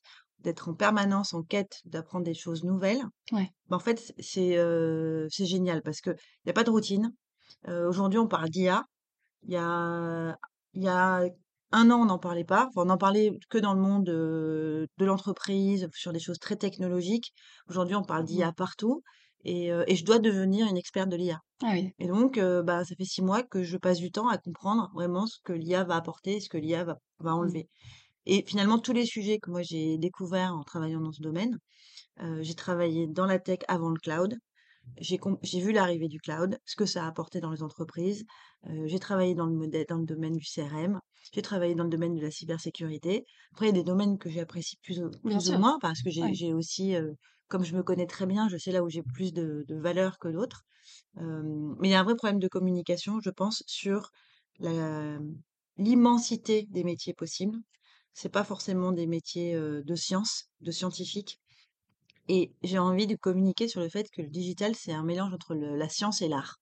d'être 0.44 0.68
en 0.70 0.74
permanence 0.74 1.34
en 1.34 1.42
quête 1.42 1.80
d'apprendre 1.86 2.24
des 2.24 2.34
choses 2.34 2.64
nouvelles, 2.64 3.02
Ouais. 3.32 3.50
bah, 3.68 3.76
en 3.76 3.80
fait 3.80 4.14
c'est, 4.18 4.56
génial 5.46 5.82
parce 5.82 6.00
qu'il 6.02 6.16
y 6.46 6.50
a 6.50 6.54
pas 6.54 6.64
de 6.64 6.70
routine. 6.70 7.12
Aujourd'hui 7.68 8.18
on 8.20 8.28
parle 8.28 8.50
d'IA. 8.50 8.84
Il 9.44 9.52
y 9.54 9.56
a 9.58 10.36
il 10.74 10.82
y 10.84 10.88
a 10.88 11.22
1 11.72 11.90
an, 11.90 12.00
on 12.02 12.06
n'en 12.06 12.18
parlait 12.20 12.44
pas. 12.44 12.68
Enfin, 12.68 12.82
on 12.88 12.90
en 12.90 12.98
parlait 12.98 13.32
que 13.50 13.58
dans 13.58 13.74
le 13.74 13.80
monde, 13.80 14.04
de 14.06 14.88
l'entreprise, 15.00 15.88
sur 15.94 16.12
des 16.12 16.20
choses 16.20 16.38
très 16.40 16.56
technologiques. 16.56 17.32
Aujourd'hui, 17.68 17.96
on 17.96 18.02
parle 18.04 18.24
Mmh 18.24 18.24
mh. 18.24 18.26
d'IA 18.26 18.52
partout 18.52 19.02
et 19.44 19.68
et 19.88 19.96
je 19.96 20.04
dois 20.06 20.18
devenir 20.20 20.66
une 20.68 20.76
experte 20.78 21.08
de 21.10 21.16
l'IA. 21.16 21.40
Ah 21.62 21.70
oui. 21.72 21.94
Et 21.98 22.08
donc 22.08 22.38
bah, 22.40 22.84
ça 22.84 22.94
fait 22.96 23.04
6 23.04 23.22
mois 23.22 23.42
que 23.44 23.62
je 23.64 23.76
passe 23.78 23.98
du 23.98 24.10
temps 24.12 24.28
à 24.28 24.38
comprendre 24.38 24.90
vraiment 24.94 25.26
ce 25.26 25.38
que 25.44 25.52
l'IA 25.52 25.84
va 25.84 25.96
apporter, 25.96 26.40
ce 26.40 26.48
que 26.48 26.58
l'IA 26.58 26.84
va 26.84 26.98
va 27.20 27.32
Mmh. 27.34 27.62
Et 28.26 28.44
finalement, 28.46 28.78
tous 28.78 28.92
les 28.92 29.06
sujets 29.06 29.38
que 29.40 29.50
moi 29.50 29.62
j'ai 29.62 29.98
découverts 29.98 30.54
en 30.54 30.62
travaillant 30.64 31.00
dans 31.00 31.12
ce 31.12 31.22
domaine, 31.22 31.58
heu, 32.22 32.42
j'ai 32.42 32.54
travaillé 32.54 33.06
dans 33.08 33.26
la 33.26 33.38
tech 33.40 33.60
avant 33.68 33.90
le 33.90 33.98
cloud. 34.00 34.36
J'ai 35.00 35.60
vu 35.60 35.72
l'arrivée 35.72 36.08
du 36.08 36.20
cloud, 36.20 36.58
ce 36.66 36.76
que 36.76 36.86
ça 36.86 37.04
a 37.04 37.08
apporté 37.08 37.40
dans 37.40 37.50
les 37.52 37.62
entreprises. 37.62 38.24
Heu, 38.68 38.86
j'ai 38.86 38.98
travaillé 39.00 39.34
dans 39.34 39.46
le 39.46 39.54
modè 39.56 39.84
dans 39.88 39.98
le 39.98 40.04
domaine 40.06 40.36
du 40.36 40.44
CRM. 40.44 41.00
J'ai 41.32 41.42
travaillé 41.42 41.74
dans 41.74 41.84
le 41.84 41.90
domaine 41.90 42.14
de 42.14 42.22
la 42.22 42.30
cybersécurité. 42.30 43.24
Après, 43.52 43.66
il 43.66 43.68
y 43.70 43.72
a 43.72 43.82
des 43.82 43.84
domaines 43.84 44.18
que 44.18 44.30
j'apprécie 44.30 44.76
plus 44.82 45.00
ou 45.02 45.10
plus 45.24 45.50
moins 45.50 45.78
parce 45.80 46.02
que 46.02 46.10
j'ai 46.10 46.30
Ouais. 46.30 46.34
aussi, 46.54 46.94
heu, 46.96 47.14
comme 47.48 47.64
je 47.64 47.76
me 47.76 47.82
connais 47.82 48.06
très 48.06 48.26
bien, 48.26 48.48
je 48.48 48.56
sais 48.58 48.72
là 48.72 48.82
où 48.84 48.88
j'ai 48.90 49.02
plus 49.02 49.32
de 49.32 49.64
de 49.68 49.76
valeur 49.76 50.18
que 50.18 50.28
d'autres. 50.28 50.62
Mais 51.16 51.88
il 51.88 51.92
y 51.92 51.94
a 51.94 52.00
un 52.00 52.04
vrai 52.04 52.16
problème 52.16 52.40
de 52.40 52.48
communication, 52.48 53.20
je 53.20 53.30
pense, 53.30 53.62
sur 53.66 54.10
l'immensité 55.78 56.66
des 56.70 56.82
métiers 56.84 57.14
possibles. 57.14 57.58
C'est 58.14 58.30
pas 58.30 58.44
forcément 58.44 58.92
des 58.92 59.06
métiers, 59.06 59.54
de 59.54 59.94
sciences, 59.94 60.48
de 60.60 60.70
scientifiques. 60.70 61.40
Et 62.28 62.52
j'ai 62.62 62.78
envie 62.78 63.06
de 63.06 63.16
communiquer 63.16 63.68
sur 63.68 63.80
le 63.80 63.88
fait 63.88 64.10
que 64.10 64.22
le 64.22 64.28
digital, 64.28 64.74
c'est 64.74 64.92
un 64.92 65.02
mélange 65.02 65.34
entre 65.34 65.54
le 65.54 65.76
la 65.76 65.88
science 65.88 66.22
et 66.22 66.28
l'art. 66.28 66.60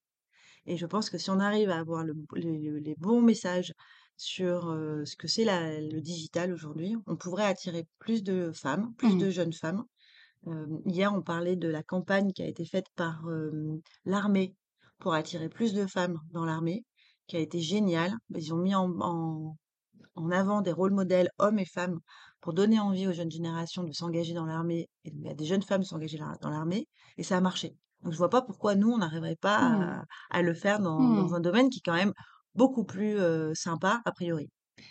Et 0.66 0.76
je 0.76 0.86
pense 0.86 1.10
que 1.10 1.18
si 1.18 1.30
on 1.30 1.38
arrive 1.40 1.70
à 1.70 1.78
avoir 1.78 2.04
le 2.04 2.14
les 2.34 2.58
le 2.58 2.78
les 2.78 2.94
bons 2.96 3.20
messages 3.22 3.72
sur, 4.16 4.62
ce 5.04 5.16
que 5.16 5.28
c'est 5.28 5.44
le 5.44 6.00
digital 6.00 6.52
aujourd'hui, 6.52 6.96
on 7.06 7.16
pourrait 7.16 7.44
attirer 7.46 7.86
plus 7.98 8.22
de 8.22 8.52
femmes, 8.52 8.94
plus 8.96 9.14
Mmh. 9.14 9.18
de 9.18 9.30
jeunes 9.30 9.52
femmes. 9.52 9.84
Hier, 10.86 11.12
on 11.14 11.22
parlait 11.22 11.56
de 11.56 11.68
la 11.68 11.82
campagne 11.82 12.32
qui 12.32 12.42
a 12.42 12.46
été 12.46 12.64
faite 12.64 12.86
par, 12.96 13.22
l'armée 14.04 14.54
pour 14.98 15.14
attirer 15.14 15.48
plus 15.48 15.74
de 15.74 15.86
femmes 15.86 16.20
dans 16.30 16.44
l'armée, 16.44 16.84
qui 17.26 17.36
a 17.36 17.40
été 17.40 17.60
géniale. 17.60 18.12
Bah, 18.30 18.38
ils 18.40 18.52
ont 18.54 18.58
mis 18.58 18.74
en 18.74 18.90
en 19.00 19.56
en 20.14 20.30
avant 20.30 20.60
des 20.62 20.72
rôles 20.72 20.92
modèles, 20.92 21.30
hommes 21.38 21.58
et 21.58 21.64
femmes, 21.66 21.98
pour 22.40 22.52
donner 22.54 22.78
envie 22.80 23.06
aux 23.06 23.12
jeunes 23.12 23.30
générations 23.30 23.84
de 23.84 23.92
s'engager 23.92 24.34
dans 24.34 24.46
l'armée 24.46 24.88
et 25.04 25.12
à 25.30 25.34
des 25.34 25.44
jeunes 25.46 25.62
femmes 25.62 25.82
de 25.82 25.86
s'engager 25.86 26.18
dans 26.18 26.50
l'armée 26.50 26.88
et 27.18 27.22
ça 27.22 27.36
a 27.36 27.40
marché. 27.40 27.76
Donc 28.02 28.12
je 28.12 28.18
vois 28.18 28.30
pas 28.30 28.42
pourquoi 28.42 28.74
nous, 28.74 28.90
on 28.90 28.98
n'arriverait 28.98 29.36
pas 29.36 29.58
Mmh. 29.58 30.00
à 30.00 30.04
à 30.30 30.42
le 30.42 30.54
faire 30.54 30.80
dans 30.80 31.10
dans 31.10 31.32
Mmh. 31.32 31.34
un 31.34 31.40
domaine 31.40 31.70
qui 31.70 31.78
est 31.78 31.82
quand 31.84 31.94
même 31.94 32.12
beaucoup 32.54 32.84
plus, 32.84 33.16
sympa 33.54 34.02
a 34.04 34.12
priori. 34.12 34.50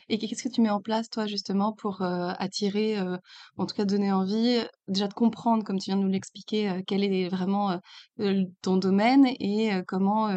Et 0.10 0.18
qu'est 0.18 0.28
qu'est-ce 0.28 0.44
que 0.44 0.50
tu 0.54 0.62
mets 0.62 0.70
en 0.70 0.82
place 0.82 1.10
toi 1.10 1.28
justement 1.28 1.74
pour, 1.74 2.02
heu, 2.02 2.34
attirer, 2.40 3.00
heu, 3.00 3.18
en 3.58 3.66
tout 3.66 3.76
cas 3.76 3.86
donner 3.86 4.12
envie, 4.12 4.60
déjà 4.88 5.08
de 5.08 5.14
comprendre 5.14 5.64
comme 5.64 5.80
tu 5.80 5.86
viens 5.92 5.98
de 5.98 6.04
nous 6.04 6.10
l'expliquer, 6.10 6.82
quel 6.88 7.04
est 7.04 7.30
vraiment, 7.30 7.80
ton 8.62 8.78
domaine 8.78 9.26
et 9.40 9.72
comment, 9.88 10.30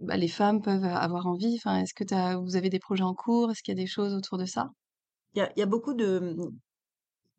bah, 0.00 0.16
les 0.16 0.28
femmes 0.28 0.62
peuvent 0.62 0.84
avoir 0.84 1.26
envie? 1.26 1.56
Enfin, 1.58 1.80
est-ce 1.80 1.94
que 1.94 2.04
as 2.14 2.38
vous 2.38 2.56
avez 2.56 2.70
des 2.70 2.78
projets 2.80 3.04
en 3.04 3.14
cours? 3.14 3.50
Est-ce 3.52 3.62
qu'il 3.62 3.72
y 3.76 3.78
a 3.80 3.82
des 3.82 3.86
choses 3.88 4.14
autour 4.14 4.38
de 4.38 4.46
ça? 4.46 4.70
Il 5.34 5.38
y 5.40 5.42
a 5.42 5.52
il 5.56 5.58
y 5.58 5.62
a 5.62 5.66
beaucoup 5.66 5.92
de, 5.92 6.18
mmh, 6.20 6.58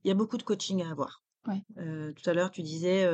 il 0.05 0.09
y 0.09 0.11
a 0.11 0.15
beaucoup 0.15 0.37
de 0.37 0.43
coaching 0.43 0.83
à 0.83 0.91
avoir. 0.91 1.23
Ouais. 1.47 1.63
Tout 1.75 2.29
à 2.29 2.33
l'heure, 2.33 2.51
tu 2.51 2.61
disais, 2.63 3.05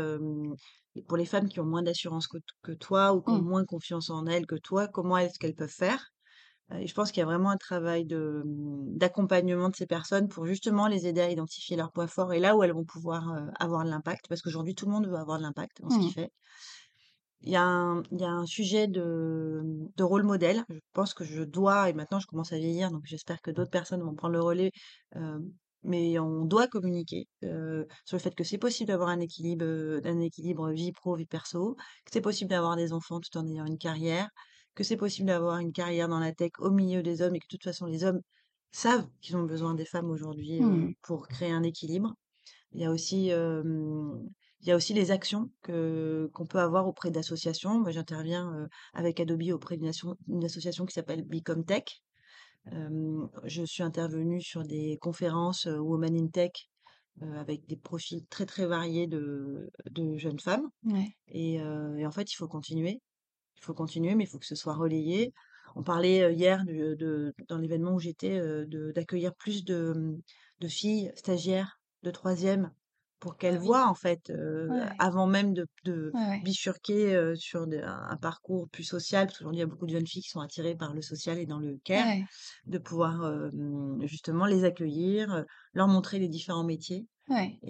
pour 1.07 1.17
les 1.17 1.25
femmes 1.25 1.50
qui 1.50 1.59
ont 1.59 1.65
moins 1.65 1.81
d'assurance 1.83 2.27
que 2.27 2.71
toi 2.74 3.13
ou 3.13 3.21
qui 3.21 3.36
ont 3.36 3.41
Mmh. 3.41 3.43
moins 3.43 3.65
confiance 3.65 4.09
en 4.09 4.25
elles 4.27 4.45
que 4.45 4.55
toi, 4.55 4.88
comment 4.88 5.17
est-ce 5.17 5.39
qu'elles 5.39 5.55
peuvent 5.55 5.67
faire? 5.69 6.12
Heu, 6.71 6.77
et 6.81 6.88
je 6.88 6.93
pense 6.93 7.11
qu'il 7.11 7.19
y 7.21 7.23
a 7.23 7.25
vraiment 7.25 7.49
un 7.51 7.57
travail 7.57 8.05
de, 8.05 8.43
mmh, 8.45 8.97
d'accompagnement 8.97 9.69
de 9.69 9.75
ces 9.75 9.85
personnes 9.88 10.27
pour 10.27 10.45
justement 10.45 10.88
les 10.88 11.07
aider 11.07 11.21
à 11.21 11.29
identifier 11.31 11.75
leurs 11.77 11.91
points 11.91 12.07
forts 12.07 12.33
et 12.33 12.39
là 12.39 12.55
où 12.57 12.63
elles 12.63 12.73
vont 12.73 12.85
pouvoir, 12.85 13.33
heu, 13.35 13.51
avoir 13.59 13.83
de 13.85 13.89
l'impact. 13.89 14.27
Parce 14.29 14.41
qu'aujourd'hui, 14.41 14.75
tout 14.75 14.85
le 14.85 14.91
monde 14.91 15.07
veut 15.07 15.15
avoir 15.17 15.38
de 15.39 15.43
l'impact 15.43 15.81
dans 15.81 15.89
ce 15.89 15.99
qu'il 15.99 16.11
Mmh. 16.11 16.13
fait. 16.13 16.31
Il 17.41 17.49
y 17.51 17.55
a 17.55 17.63
un 17.63 18.03
il 18.11 18.19
y 18.21 18.25
a 18.25 18.29
un 18.31 18.45
sujet 18.45 18.88
de, 18.88 19.61
mmh, 19.63 19.88
de 19.95 20.03
rôle 20.03 20.23
modèle. 20.23 20.63
Je 20.69 20.79
pense 20.93 21.13
que 21.13 21.23
je 21.23 21.43
dois 21.43 21.89
et 21.89 21.93
maintenant 21.93 22.19
je 22.19 22.27
commence 22.27 22.51
à 22.53 22.57
vieillir, 22.57 22.91
donc 22.91 23.03
j'espère 23.05 23.41
que 23.41 23.51
d'autres 23.51 23.71
personnes 23.71 24.01
vont 24.03 24.13
prendre 24.15 24.33
le 24.33 24.41
relais, 24.41 24.71
hem, 25.15 25.53
mais 25.83 26.19
on 26.19 26.43
doit 26.45 26.67
communiquer, 26.67 27.27
heu, 27.43 27.88
sur 28.05 28.17
le 28.17 28.21
fait 28.21 28.35
que 28.35 28.43
c'est 28.43 28.57
possible 28.57 28.89
d'avoir 28.89 29.09
un 29.09 29.19
équilibre, 29.21 29.63
heu, 29.65 30.01
un 30.05 30.19
équilibre 30.19 30.69
vie 30.71 30.91
pro, 30.91 31.15
vie 31.15 31.25
perso, 31.25 31.75
que 32.05 32.11
c'est 32.11 32.19
possible 32.21 32.49
d'avoir 32.49 32.75
des 32.75 32.91
enfants 32.93 33.19
tout 33.21 33.38
en 33.38 33.47
ayant 33.47 33.65
une 33.65 33.77
carrière, 33.77 34.29
que 34.75 34.83
c'est 34.83 34.97
possible 34.97 35.27
d'avoir 35.27 35.59
une 35.59 35.73
carrière 35.73 36.07
dans 36.09 36.19
la 36.19 36.33
tech 36.33 36.51
au 36.59 36.71
milieu 36.71 37.03
des 37.03 37.21
hommes 37.21 37.35
et 37.35 37.39
que 37.39 37.45
de 37.45 37.49
toute 37.49 37.63
façon 37.63 37.85
les 37.88 38.03
hommes 38.05 38.21
savent 38.71 39.07
qu'ils 39.21 39.38
ont 39.38 39.43
besoin 39.43 39.73
des 39.75 39.85
femmes 39.85 40.09
aujourd'hui, 40.11 40.63
heu, 40.63 40.65
Mmh. 40.65 40.93
pour 41.03 41.27
créer 41.27 41.51
un 41.51 41.63
équilibre. 41.63 42.13
Il 42.73 42.81
y 42.81 42.85
a 42.85 42.91
aussi, 42.91 43.31
il 44.61 44.67
y 44.67 44.71
a 44.71 44.75
aussi 44.75 44.93
les 44.93 45.11
actions 45.11 45.51
que 45.63 46.29
qu'on 46.33 46.45
peut 46.47 46.59
avoir 46.59 46.88
auprès 46.88 47.11
d'associations. 47.11 47.79
Moi, 47.79 47.91
j'interviens, 47.91 48.67
avec 48.93 49.19
Adobe 49.19 49.43
auprès 49.53 49.77
d'une 49.77 49.88
asso 49.89 50.15
d'une 50.27 50.43
association 50.45 50.85
qui 50.85 50.93
s'appelle 50.93 51.23
Become 51.25 51.65
Tech. 51.65 51.83
Je 53.45 53.63
suis 53.65 53.83
intervenue 53.83 54.41
sur 54.41 54.63
des 54.63 54.97
conférences, 55.01 55.65
Women 55.65 56.15
in 56.17 56.27
Tech, 56.29 56.51
avec 57.21 57.67
des 57.67 57.77
profils 57.77 58.25
très, 58.27 58.45
très 58.45 58.65
variés 58.67 59.07
de 59.07 59.71
de 59.91 60.17
jeunes 60.17 60.39
femmes 60.39 60.69
Ouais. 60.83 61.17
et 61.29 61.59
heu 61.61 61.97
et 61.99 62.05
en 62.07 62.11
fait, 62.11 62.31
il 62.33 62.35
faut 62.38 62.47
continuer. 62.49 63.01
Il 63.61 63.65
faut 63.65 63.73
continuer, 63.73 64.15
mais 64.15 64.23
il 64.25 64.27
faut 64.27 64.39
que 64.39 64.45
ce 64.45 64.55
soit 64.55 64.73
relayé. 64.75 65.33
On 65.75 65.83
parlait, 65.83 66.33
hier 66.33 66.63
de 66.65 67.33
dans 67.49 67.57
l'événement 67.57 67.93
où 67.95 67.99
j'étais, 67.99 68.39
de 68.39 68.91
d'accueillir 68.93 69.35
plus 69.35 69.63
de, 69.65 69.93
mmh, 69.95 70.21
de 70.61 70.67
filles 70.67 71.11
stagiaires 71.15 71.79
de 72.03 72.11
troisième 72.11 72.71
pour 73.19 73.37
Ah 73.47 73.49
qu'elles 73.49 73.57
oui. 73.61 73.69
voient 73.69 73.87
en 73.89 73.95
fait, 73.95 74.31
Ouais. 74.67 74.99
avant 74.99 75.27
même 75.27 75.53
de 75.53 75.67
de 75.83 76.13
Ouais, 76.13 76.21
ouais. 76.27 76.41
bifurquer, 76.41 77.33
sur 77.35 77.63
un 77.63 77.73
un 78.09 78.17
parcours 78.17 78.69
plus 78.69 78.83
social, 78.85 79.27
parce 79.27 79.39
qu'aujourd'hui 79.39 79.57
il 79.59 79.61
y 79.61 79.63
a 79.63 79.67
beaucoup 79.67 79.85
de 79.87 79.91
jeunes 79.91 80.07
filles 80.07 80.21
qui 80.23 80.29
sont 80.29 80.39
attirées 80.41 80.75
par 80.75 80.93
le 80.93 81.01
social 81.01 81.37
et 81.37 81.45
dans 81.45 81.59
le 81.59 81.77
care, 81.83 82.07
Ouais. 82.07 82.29
de 82.65 82.77
pouvoir, 82.79 83.49
justement 84.05 84.45
les 84.45 84.63
accueillir, 84.65 85.45
leur 85.73 85.87
montrer 85.89 86.19
les 86.19 86.29
différents 86.29 86.63
métiers 86.65 87.07
Ouais. 87.29 87.62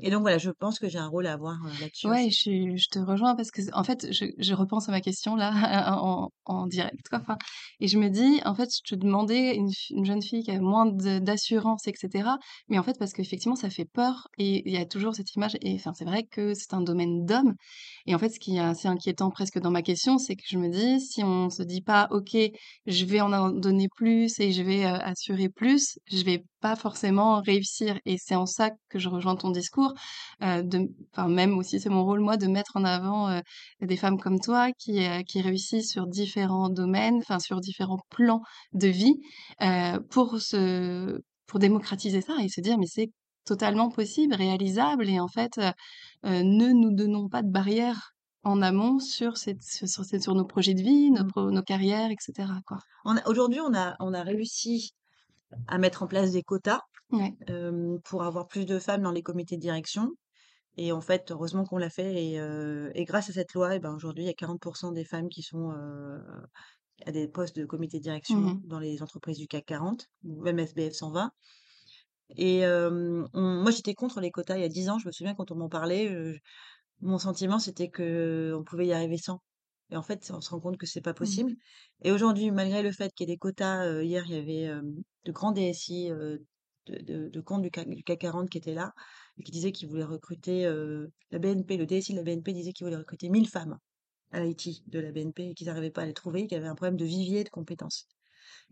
et 0.00 0.10
donc 0.10 0.22
voilà, 0.22 0.38
je 0.38 0.50
pense 0.50 0.78
que 0.78 0.88
j'ai 0.88 0.98
un 0.98 1.08
rôle 1.08 1.26
à 1.26 1.32
avoir, 1.34 1.56
heu, 1.66 1.76
là-dessus 1.78 2.08
Ouais, 2.08 2.28
je 2.76 2.88
te 2.88 2.98
rejoins 3.00 3.34
parce 3.34 3.50
que 3.50 3.60
en 3.74 3.82
fait, 3.82 4.12
je 4.12 4.26
je 4.38 4.54
repense 4.54 4.88
à 4.88 4.92
ma 4.92 5.00
question 5.00 5.34
là 5.34 5.50
en 6.00 6.30
en 6.44 6.66
direct 6.68 7.08
quoi, 7.08 7.18
enfin 7.20 7.36
et 7.80 7.88
je 7.88 7.98
me 7.98 8.08
dis: 8.10 8.40
«En 8.44 8.54
fait, 8.54 8.68
je 8.72 8.94
te 8.94 8.94
demandais 8.94 9.56
une 9.56 9.70
jeune 10.04 10.22
fille 10.22 10.44
qui 10.44 10.52
a 10.52 10.60
moins 10.60 10.86
d'assurance 10.86 11.86
et 11.88 11.92
cetera», 11.96 12.38
mais 12.68 12.78
en 12.78 12.84
fait 12.84 12.96
parce 12.98 13.12
qu'effectivement 13.12 13.56
ça 13.56 13.70
fait 13.70 13.86
peur 13.86 14.28
et 14.38 14.62
il 14.68 14.72
y 14.72 14.76
a 14.76 14.86
toujours 14.86 15.14
cette 15.16 15.34
image 15.34 15.56
et 15.62 15.74
enfin 15.74 15.92
c'est 15.94 16.04
vrai 16.04 16.22
que 16.24 16.54
c'est 16.54 16.72
un 16.74 16.80
domaine 16.80 17.24
d'hommes 17.26 17.54
et 18.06 18.14
en 18.14 18.18
fait 18.18 18.28
ce 18.28 18.38
qui 18.38 18.56
est 18.56 18.60
assez 18.60 18.88
inquiétant 18.88 19.30
presque 19.30 19.58
dans 19.58 19.70
ma 19.70 19.82
question, 19.82 20.18
c'est 20.18 20.36
que 20.36 20.44
je 20.46 20.58
me 20.58 20.68
dis: 20.68 21.00
«Si 21.00 21.24
on 21.24 21.50
se 21.50 21.62
dit 21.64 21.82
pas: 21.82 22.08
"OK, 22.12 22.36
je 22.86 23.04
vais 23.04 23.20
en 23.20 23.50
donner 23.50 23.88
plus 23.96 24.38
et 24.40 24.52
je 24.52 24.62
vais, 24.62 24.84
heu, 24.84 24.88
assurer 25.02 25.48
plus", 25.48 25.98
je 26.10 26.22
vais 26.24 26.44
pas 26.66 26.76
forcément 26.76 27.40
réussir» 27.42 27.98
et 28.06 28.16
c'est 28.24 28.34
en 28.36 28.46
ça 28.46 28.70
que 28.90 28.98
je 29.02 29.08
rejoins 29.08 29.36
ton 29.36 29.50
discours, 29.60 29.92
heu, 30.42 30.62
de 30.72 30.78
enfin 31.12 31.28
même 31.28 31.58
aussi 31.58 31.76
c'est 31.80 31.90
mon 31.96 32.04
rôle 32.08 32.20
moi 32.28 32.36
de 32.36 32.46
mettre 32.56 32.76
en 32.76 32.84
avant, 32.84 33.30
heu, 33.30 33.42
des 33.92 33.96
femmes 34.02 34.18
comme 34.24 34.40
toi 34.40 34.62
qui, 34.78 34.94
heu, 35.06 35.22
qui 35.28 35.40
réussissent 35.42 35.90
sur 35.92 36.06
différents 36.08 36.70
domaines, 36.70 37.18
enfin 37.24 37.38
sur 37.40 37.60
différents 37.60 38.00
plans 38.10 38.42
de 38.72 38.88
vie, 38.88 39.16
pour 40.10 40.28
se 40.40 41.18
pour 41.46 41.58
démocratiser 41.60 42.20
ça 42.22 42.34
et 42.42 42.48
se 42.48 42.60
dire: 42.60 42.76
«Mais 42.78 42.86
c'est 42.86 43.10
totalement 43.44 43.88
possible, 43.90 44.34
réalisable» 44.34 45.08
et 45.08 45.20
en 45.20 45.28
fait, 45.28 45.60
ne 46.24 46.72
nous 46.72 46.92
donnons 46.94 47.28
pas 47.28 47.42
de 47.42 47.50
barrières 47.50 48.12
en 48.44 48.62
amont 48.62 48.98
sur 49.00 49.36
cette 49.38 49.62
sur 49.62 49.88
sur 49.88 50.34
nos 50.36 50.46
projets 50.46 50.74
de 50.74 50.82
vie, 50.82 51.10
nos 51.12 51.24
Mmh. 51.24 51.32
nos 51.52 51.62
carrières 51.62 52.10
et 52.12 52.16
cetera 52.20 52.60
quoi. 52.66 52.78
On 53.04 53.16
a 53.16 53.26
aujourd'hui, 53.28 53.60
on 53.60 53.74
a 53.74 53.96
on 54.00 54.12
a 54.14 54.22
réussi 54.22 54.90
à 55.68 55.78
mettre 55.78 56.02
en 56.02 56.08
place 56.08 56.32
des 56.32 56.42
quotas, 56.42 56.80
Ouais. 57.10 57.36
hem, 57.48 58.00
pour 58.04 58.24
avoir 58.24 58.48
plus 58.48 58.66
de 58.66 58.78
femmes 58.80 59.02
dans 59.02 59.12
les 59.12 59.22
comités 59.22 59.56
de 59.56 59.62
direction 59.62 60.12
et 60.78 60.92
en 60.92 61.00
fait, 61.02 61.30
heureusement 61.32 61.64
qu'on 61.64 61.78
l'a 61.78 61.90
fait 61.90 62.14
et 62.24 62.36
et 62.94 63.04
grâce 63.06 63.30
à 63.30 63.34
cette 63.34 63.54
loi 63.54 63.76
et 63.76 63.80
ben, 63.80 63.94
aujourd'hui, 63.94 64.24
il 64.24 64.28
y 64.28 64.30
a 64.30 64.34
40 64.34 64.92
des 64.94 65.04
femmes 65.04 65.28
qui 65.30 65.42
sont, 65.42 65.72
heu, 65.72 66.22
à 67.06 67.12
des 67.12 67.28
postes 67.28 67.56
de 67.58 67.66
comité 67.66 67.98
de 67.98 68.02
Mmh 68.28 68.44
direction 68.44 68.50
mh. 68.50 68.62
dans 68.64 68.78
les 68.80 69.02
entreprises 69.02 69.38
du 69.38 69.46
CAC 69.48 69.66
40 69.66 70.06
ou 70.24 70.42
même 70.42 70.58
SBF 70.60 70.94
120 70.94 71.30
et 72.36 72.64
on 72.66 73.28
moi, 73.34 73.70
j'étais 73.72 73.94
contre 73.94 74.20
les 74.20 74.30
quotas 74.30 74.56
il 74.58 74.62
y 74.62 74.64
a 74.64 74.68
10 74.68 74.88
ans. 74.90 74.98
Je 74.98 75.06
me 75.08 75.12
souviens 75.12 75.34
quand 75.34 75.50
on 75.52 75.56
m'en 75.56 75.68
parlait, 75.68 76.10
mon 77.00 77.18
sentiment, 77.18 77.58
c'était 77.58 77.90
qu'on 77.90 78.64
pouvait 78.66 78.86
y 78.88 78.92
arriver 78.92 79.18
sans 79.18 79.40
et 79.90 79.96
en 79.96 80.02
fait, 80.02 80.30
on 80.34 80.40
se 80.40 80.50
rend 80.50 80.60
compte 80.60 80.76
que 80.78 80.86
c'est 80.86 81.00
pas 81.00 81.12
Mmh. 81.12 81.14
possible 81.14 81.52
et 82.02 82.12
aujourd'hui, 82.12 82.50
malgré 82.50 82.82
le 82.82 82.92
fait 82.92 83.12
qu'il 83.14 83.28
y 83.28 83.32
ait 83.32 83.34
des 83.34 83.38
quotas, 83.38 84.02
hier, 84.02 84.24
il 84.26 84.32
y 84.32 84.36
avait, 84.36 84.80
de 85.24 85.32
grands 85.32 85.52
DSI, 85.52 86.08
de 86.10 86.44
de 86.86 87.28
de 87.28 87.40
comptes 87.40 87.62
du 87.62 87.70
CAC 87.70 87.88
du 87.88 88.02
CAC 88.04 88.20
40 88.20 88.50
qui 88.50 88.58
étaient 88.58 88.74
là 88.74 88.92
et 89.38 89.42
qui 89.42 89.50
disaient 89.52 89.72
qu'ils 89.72 89.88
voulaient 89.88 90.04
recruter, 90.04 90.64
la 91.30 91.38
BNP, 91.38 91.76
le 91.76 91.86
DSI 91.86 92.12
de 92.12 92.18
la 92.18 92.24
BNP 92.24 92.52
disait 92.52 92.72
qu'il 92.72 92.84
voulait 92.86 92.96
recruter 92.96 93.28
1000 93.28 93.48
femmes 93.48 93.78
à 94.32 94.40
l'IT 94.40 94.88
de 94.88 94.98
la 95.00 95.12
BNP 95.12 95.50
et 95.50 95.54
qu'ils 95.54 95.66
n'arrivaient 95.68 95.90
pas 95.90 96.02
à 96.02 96.06
les 96.06 96.14
trouver, 96.14 96.46
qu'il 96.46 96.56
y 96.56 96.60
avait 96.60 96.68
un 96.68 96.74
problème 96.74 96.96
de 96.96 97.04
vivier 97.04 97.44
de 97.44 97.50
compétences 97.50 98.08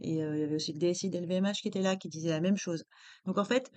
et 0.01 0.11
il 0.11 0.17
y 0.17 0.23
avait 0.23 0.55
aussi 0.55 0.73
le 0.73 0.79
DSI 0.79 1.11
d'LVMH 1.11 1.61
qui 1.63 1.69
était 1.69 1.83
là, 1.83 1.97
qui 1.97 2.09
disait 2.09 2.31
la 2.31 2.41
même 2.41 2.57
chose. 2.57 2.85
Donc 3.27 3.39
en 3.39 3.45
fait, 3.45 3.71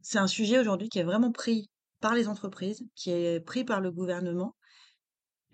c'est 0.00 0.18
un 0.18 0.26
sujet 0.26 0.58
aujourd'hui 0.58 0.88
qui 0.88 0.98
est 0.98 1.04
vraiment 1.04 1.32
pris 1.32 1.70
par 2.00 2.14
les 2.14 2.28
entreprises, 2.28 2.82
qui 2.94 3.10
est 3.10 3.40
pris 3.40 3.64
par 3.64 3.80
le 3.80 3.90
gouvernement 3.90 4.54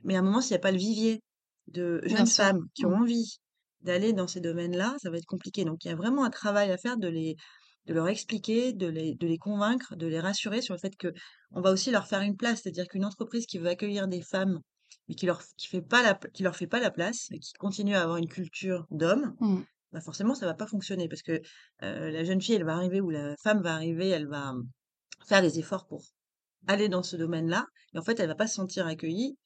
mais 0.05 0.17
à 0.17 0.21
un 0.21 0.23
moment, 0.23 0.41
s'il 0.41 0.53
y 0.53 0.57
a 0.57 0.59
pas 0.61 0.73
le 0.73 0.79
vivier 0.79 1.23
de 1.69 2.01
jeunes 2.07 2.29
femmes 2.31 2.61
qui 2.75 2.87
ont 2.87 2.97
Mmh. 2.97 3.03
envie 3.03 3.39
d'aller 3.83 4.13
dans 4.13 4.27
ces 4.29 4.41
domaines-là, 4.41 4.97
ça 5.03 5.11
va 5.11 5.17
être 5.19 5.27
compliqué. 5.27 5.65
Donc 5.65 5.85
il 5.85 5.89
y 5.89 5.91
a 5.93 5.97
vraiment 5.97 6.25
un 6.25 6.31
travail 6.31 6.71
à 6.71 6.79
faire 6.79 6.97
de 6.99 7.09
les 7.09 7.37
de 7.87 7.95
leur 7.95 8.09
expliquer, 8.09 8.73
de 8.73 8.87
les 8.87 9.15
de 9.15 9.27
les 9.27 9.39
convaincre, 9.39 9.97
de 9.97 10.07
les 10.07 10.21
rassurer 10.21 10.63
sur 10.63 10.75
le 10.75 10.81
fait 10.81 10.97
que 10.97 11.09
on 11.53 11.61
va 11.63 11.73
aussi 11.73 11.91
leur 11.91 12.07
faire 12.07 12.21
une 12.23 12.37
place. 12.37 12.61
C'est-à-dire 12.63 12.87
qu'une 12.89 13.05
entreprise 13.05 13.47
qui 13.47 13.59
veut 13.59 13.69
accueillir 13.69 14.09
des 14.09 14.23
femmes, 14.23 14.61
mais 15.09 15.15
qui 15.15 15.27
leur 15.27 15.43
qui 15.57 15.69
fait 15.69 15.83
pas 15.83 16.03
la 16.03 16.15
qui 16.35 16.43
leur 16.43 16.57
fait 16.57 16.67
pas 16.67 16.81
la 16.81 16.91
place 16.91 17.29
et 17.33 17.39
qui 17.39 17.53
continue 17.55 17.95
à 17.95 18.03
avoir 18.03 18.19
une 18.19 18.29
culture 18.29 18.87
d'homme, 18.91 19.35
Mmh. 19.41 19.63
bah, 19.93 20.01
forcément 20.01 20.35
ça 20.35 20.47
va 20.47 20.55
pas 20.55 20.67
fonctionner 20.67 21.09
parce 21.09 21.23
que, 21.23 21.41
la 21.81 22.25
jeune 22.25 22.41
fille, 22.43 22.55
elle 22.57 22.65
va 22.65 22.75
arriver 22.77 23.01
ou 23.01 23.11
la 23.11 23.37
femme 23.43 23.63
va 23.63 23.75
arriver, 23.75 24.09
elle 24.11 24.29
va, 24.29 24.55
faire 25.27 25.43
des 25.43 25.59
efforts 25.59 25.87
pour 25.87 26.03
aller 26.67 26.89
dans 26.89 27.03
ce 27.03 27.17
domaine-là 27.17 27.67
et 27.95 27.99
en 27.99 28.03
fait, 28.03 28.21
elle 28.21 28.29
va 28.29 28.35
pas 28.35 28.47
se 28.49 28.55
sentir 28.57 28.87
accueillie 28.87 29.37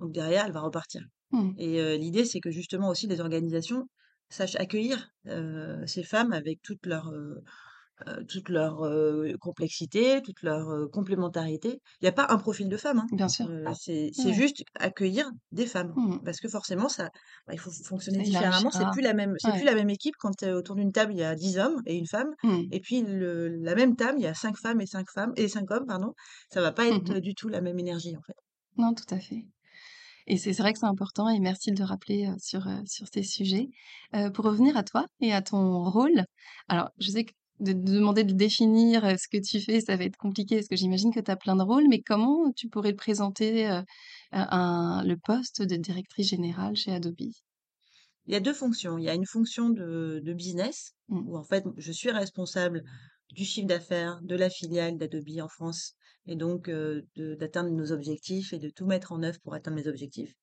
donc 0.00 0.12
derrière, 0.12 0.46
elle 0.46 0.52
va 0.52 0.60
repartir 0.62 1.02
Mmh. 1.32 1.60
et 1.62 1.98
l'idée, 1.98 2.24
c'est 2.24 2.40
que 2.40 2.50
justement 2.50 2.88
aussi 2.90 3.06
les 3.08 3.20
organisations 3.20 3.88
sachent 4.30 4.56
accueillir, 4.56 5.10
ces 5.86 6.02
femmes 6.04 6.32
avec 6.32 6.62
toute 6.62 6.86
leur, 6.86 7.12
toute 8.28 8.48
leur, 8.50 8.82
complexité, 9.40 10.22
toute 10.22 10.42
leur, 10.42 10.90
complémentarité. 10.92 11.80
Il 12.02 12.06
y 12.06 12.08
a 12.08 12.12
pas 12.12 12.26
un 12.30 12.38
profil 12.38 12.68
de 12.70 12.76
femme, 12.78 13.00
hein, 13.00 13.08
Bien 13.10 13.28
sûr. 13.28 13.46
heu, 13.46 13.72
c'est 13.74 14.12
Ouais. 14.18 14.34
juste 14.34 14.64
accueillir 14.76 15.30
des 15.52 15.66
femmes 15.66 15.96
Mmh. 15.96 16.20
parce 16.24 16.40
que 16.40 16.48
forcément 16.48 16.88
ça 16.90 17.10
bah, 17.46 17.54
il 17.54 17.58
faut 17.60 17.70
fonctionner 17.86 18.20
différemment. 18.22 18.70
C'est 18.72 18.88
plus 18.90 19.02
la 19.02 19.14
même 19.14 19.34
c'est 19.38 19.52
plus 19.54 19.64
Ouais. 19.64 19.66
la 19.66 19.74
même 19.76 19.90
équipe 19.90 20.16
quand, 20.20 20.42
autour 20.44 20.76
d'une 20.76 20.92
table, 20.92 21.12
il 21.14 21.18
y 21.20 21.24
a 21.24 21.34
10 21.36 21.58
hommes 21.58 21.82
et 21.86 21.96
une 21.96 22.06
femme 22.08 22.30
Mmh. 22.42 22.70
et 22.72 22.80
puis 22.80 23.02
le 23.02 23.48
la 23.48 23.74
même 23.76 23.96
table, 23.96 24.18
il 24.20 24.24
y 24.24 24.28
a 24.28 24.34
5 24.34 24.56
femmes 24.58 24.80
et 24.82 24.86
5 24.86 25.06
femmes 25.14 25.32
et 25.36 25.48
5 25.48 25.70
hommes, 25.72 25.86
pardon. 25.86 26.14
Ça 26.52 26.60
va 26.62 26.72
pas 26.72 26.86
être, 26.88 27.18
du 27.20 27.34
tout 27.36 27.48
la 27.50 27.60
même 27.62 27.78
énergie, 27.80 28.16
en 28.16 28.22
fait. 28.22 28.34
Non, 28.76 28.94
tout 28.94 29.04
à 29.14 29.18
fait. 29.18 29.46
Et 30.26 30.36
c'est 30.36 30.52
vrai 30.52 30.72
que 30.72 30.78
c'est 30.78 30.86
important 30.86 31.28
et 31.28 31.40
merci 31.40 31.72
de 31.72 31.78
le 31.78 31.84
rappeler, 31.84 32.30
sur, 32.38 32.66
sur 32.86 33.06
ces 33.12 33.22
sujets. 33.22 33.68
Pour 34.34 34.44
revenir 34.44 34.76
à 34.76 34.82
toi 34.82 35.06
et 35.20 35.32
à 35.32 35.42
ton 35.42 35.84
rôle, 35.90 36.24
alors 36.68 36.90
je 36.98 37.10
sais 37.10 37.24
que 37.24 37.32
de 37.60 37.72
de 37.74 37.92
demander 37.94 38.24
de 38.24 38.32
définir, 38.32 39.02
ce 39.20 39.28
que 39.28 39.36
tu 39.42 39.60
fais, 39.60 39.80
ça 39.82 39.96
va 39.96 40.04
être 40.04 40.16
compliqué 40.16 40.56
parce 40.56 40.68
que 40.68 40.76
j'imagine 40.76 41.12
que 41.12 41.20
tu 41.20 41.30
as 41.30 41.36
plein 41.36 41.56
de 41.56 41.62
rôles, 41.62 41.88
mais 41.90 42.00
comment 42.00 42.50
tu 42.56 42.68
pourrais 42.68 42.90
le 42.90 42.96
présenter, 42.96 43.66
un 44.32 45.02
le 45.04 45.16
poste 45.16 45.62
de 45.62 45.76
directrice 45.76 46.28
générale 46.28 46.74
chez 46.76 46.92
Adobe? 46.92 47.16
Il 48.26 48.32
y 48.32 48.36
a 48.36 48.40
2 48.40 48.54
fonctions. 48.54 48.96
Il 48.98 49.04
y 49.04 49.10
a 49.10 49.14
une 49.14 49.26
fonction 49.26 49.68
de 49.70 50.20
de 50.24 50.32
business 50.32 50.94
Mmh. 51.08 51.28
où 51.28 51.36
en 51.36 51.42
fait, 51.44 51.64
je 51.76 51.92
suis 51.92 52.10
responsable 52.10 52.82
du 53.32 53.44
chiffre 53.44 53.66
d'affaires 53.66 54.20
de 54.22 54.34
la 54.36 54.50
filiale 54.50 54.96
d'Adobe 54.98 55.40
en 55.40 55.48
France 55.48 55.94
et 56.26 56.36
donc 56.36 56.68
de 56.68 57.04
d'atteindre 57.34 57.70
nos 57.70 57.92
objectifs 57.92 58.52
et 58.52 58.58
de 58.58 58.70
tout 58.70 58.86
mettre 58.86 59.12
en 59.12 59.22
œuvre 59.22 59.38
pour 59.40 59.54
atteindre 59.54 59.76
mes 59.76 59.88
objectifs. 59.88 60.34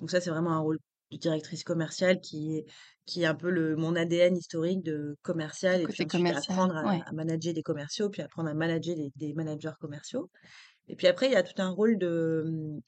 Donc 0.00 0.10
ça, 0.10 0.20
c'est 0.20 0.30
vraiment 0.30 0.52
un 0.52 0.60
rôle 0.60 0.78
de 1.10 1.16
directrice 1.16 1.64
commerciale 1.64 2.20
qui 2.20 2.56
est 2.56 2.64
qui 3.04 3.22
est 3.22 3.26
un 3.26 3.34
peu 3.34 3.50
le 3.50 3.76
mon 3.76 3.96
ADN 3.96 4.36
historique 4.36 4.82
de 4.82 5.16
commercial 5.22 5.82
et 5.82 5.86
puis 5.86 6.04
apprendre 6.30 6.76
à 6.76 6.84
ouais. 6.84 7.00
à 7.04 7.12
manager 7.12 7.52
des 7.52 7.62
commerciaux, 7.62 8.08
puis 8.08 8.22
apprendre 8.22 8.48
à 8.48 8.54
manager 8.54 8.94
des 8.96 9.12
des 9.16 9.34
managers 9.34 9.76
commerciaux 9.80 10.30
et 10.88 10.96
puis 10.96 11.06
après 11.06 11.26
il 11.26 11.32
y 11.32 11.36
a 11.36 11.42
tout 11.42 11.60
un 11.60 11.70
rôle 11.70 11.98
de, 11.98 12.80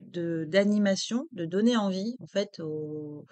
de 0.00 0.44
d'animation, 0.48 1.26
de 1.32 1.44
donner 1.44 1.76
envie 1.76 2.16
en 2.20 2.26
fait 2.26 2.60
aux 2.60 3.26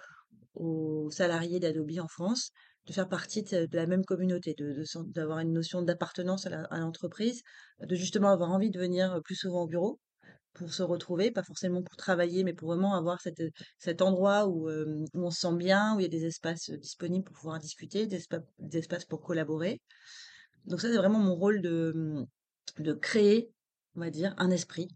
aux 0.55 1.09
salariés 1.11 1.59
d'Adobe 1.59 1.99
en 1.99 2.07
France 2.07 2.51
de 2.87 2.93
faire 2.93 3.09
partie 3.09 3.43
de 3.43 3.67
la 3.73 3.87
même 3.87 4.05
communauté, 4.05 4.53
de 4.57 4.73
de 4.73 5.11
d'avoir 5.11 5.39
une 5.39 5.53
notion 5.53 5.81
d'appartenance 5.81 6.45
à 6.45 6.79
l'entreprise, 6.79 7.41
de 7.81 7.95
justement 7.95 8.31
avoir 8.31 8.51
envie 8.51 8.69
de 8.69 8.79
venir, 8.79 9.19
plus 9.23 9.35
souvent 9.35 9.63
au 9.63 9.67
bureau 9.67 9.99
pour 10.53 10.73
se 10.73 10.83
retrouver, 10.83 11.31
pas 11.31 11.43
forcément 11.43 11.83
pour 11.83 11.97
travailler, 11.97 12.43
mais 12.45 12.53
pour 12.53 12.69
vraiment 12.69 12.95
avoir 12.95 13.19
cet, 13.19 14.01
endroit 14.01 14.47
où, 14.47 14.69
on 15.13 15.29
se 15.29 15.41
sent 15.41 15.55
bien, 15.57 15.95
où 15.95 15.99
il 15.99 16.03
y 16.03 16.05
a 16.05 16.09
des 16.09 16.25
espaces, 16.25 16.69
disponibles 16.71 17.25
pour 17.25 17.35
pouvoir 17.35 17.59
discuter, 17.59 18.07
des 18.07 18.15
espa 18.15 18.39
des 18.59 18.77
espaces 18.77 19.05
pour 19.05 19.21
collaborer. 19.21 19.81
Donc 20.65 20.79
ça, 20.81 20.87
c'est 20.87 20.97
vraiment 20.97 21.19
mon 21.19 21.35
rôle 21.35 21.61
de, 21.61 21.91
mmh, 21.93 22.83
de 22.83 22.93
créer, 22.93 23.51
on 23.95 23.99
va 23.99 24.09
dire, 24.09 24.33
un 24.37 24.49
esprit, 24.49 24.87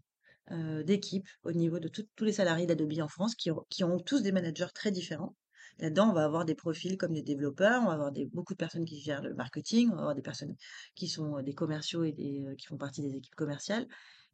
d'équipe 0.84 1.28
au 1.44 1.52
niveau 1.52 1.78
de 1.78 1.88
tous 1.88 2.24
les 2.24 2.32
salariés 2.32 2.66
d'Adobe 2.66 2.98
en 3.00 3.08
France 3.08 3.36
qui 3.36 3.50
qui 3.68 3.84
ont 3.84 3.98
tous 4.00 4.20
des 4.20 4.32
managers 4.32 4.72
très 4.74 4.90
différents. 4.90 5.36
Là-dedans, 5.80 6.10
on 6.10 6.12
va 6.12 6.24
avoir 6.24 6.44
des 6.44 6.54
profils 6.54 6.96
comme 6.98 7.12
des 7.14 7.22
développeurs, 7.22 7.82
on 7.82 7.86
va 7.86 7.92
avoir 7.94 8.12
des 8.12 8.26
beaucoup 8.26 8.54
de 8.54 8.58
personnes 8.58 8.84
qui 8.84 9.00
gèrent 9.00 9.22
le 9.22 9.34
marketing, 9.34 9.88
on 9.90 9.94
va 9.94 10.00
avoir 10.02 10.14
des 10.14 10.22
personnes 10.22 10.54
qui 10.94 11.08
sont, 11.08 11.38
heu, 11.38 11.42
des 11.42 11.54
commerciaux 11.54 12.04
et 12.04 12.12
des, 12.12 12.44
heu, 12.46 12.54
qui 12.56 12.66
font 12.66 12.76
partie 12.78 13.02
des 13.02 13.14
équipes 13.16 13.34
commerciales 13.34 13.86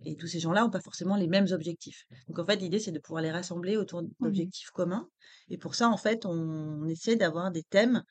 et 0.05 0.17
tous 0.17 0.27
ces 0.27 0.41
gens-là 0.41 0.65
ont 0.67 0.71
pas 0.71 0.81
forcément 0.81 1.17
les 1.17 1.29
mêmes 1.29 1.47
objectifs. 1.53 2.03
Donc 2.29 2.39
en 2.39 2.45
fait, 2.45 2.57
l'idée, 2.57 2.79
c'est 2.81 2.93
de 2.93 2.99
pouvoir 2.99 3.23
les 3.23 3.31
rassembler 3.31 3.77
autour 3.79 4.03
Mmh 4.21 4.21
d'objectifs 4.21 4.71
communs 4.71 5.09
et 5.49 5.57
pour 5.59 5.75
ça, 5.75 5.89
en 5.89 5.97
fait, 5.97 6.27
on 6.27 6.85
essaie 6.87 7.17
d'avoir 7.17 7.51
des 7.51 7.63
thèmes, 7.63 8.03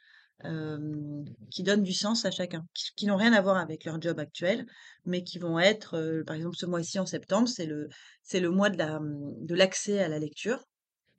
qui 1.52 1.64
donnent 1.64 1.84
du 1.84 1.94
sens 1.94 2.26
à 2.26 2.32
chacun, 2.32 2.66
qui 2.74 2.90
qui 2.96 3.06
n'ont 3.08 3.16
rien 3.18 3.34
à 3.34 3.42
voir 3.42 3.58
avec 3.58 3.86
leur 3.86 4.02
job 4.02 4.20
actuel, 4.20 4.66
mais 5.06 5.24
qui 5.24 5.40
vont 5.40 5.60
être, 5.60 5.98
heu, 5.98 6.24
par 6.26 6.36
exemple, 6.36 6.56
ce 6.58 6.66
mois-ci, 6.66 7.00
en 7.00 7.06
septembre, 7.06 7.48
c'est 7.48 7.66
le 7.66 7.90
c'est 8.24 8.40
le 8.40 8.50
mois 8.50 8.70
de 8.70 8.78
la, 8.78 9.00
de 9.02 9.56
l'accès 9.56 10.00
à 10.00 10.08
la 10.08 10.20
lecture. 10.20 10.64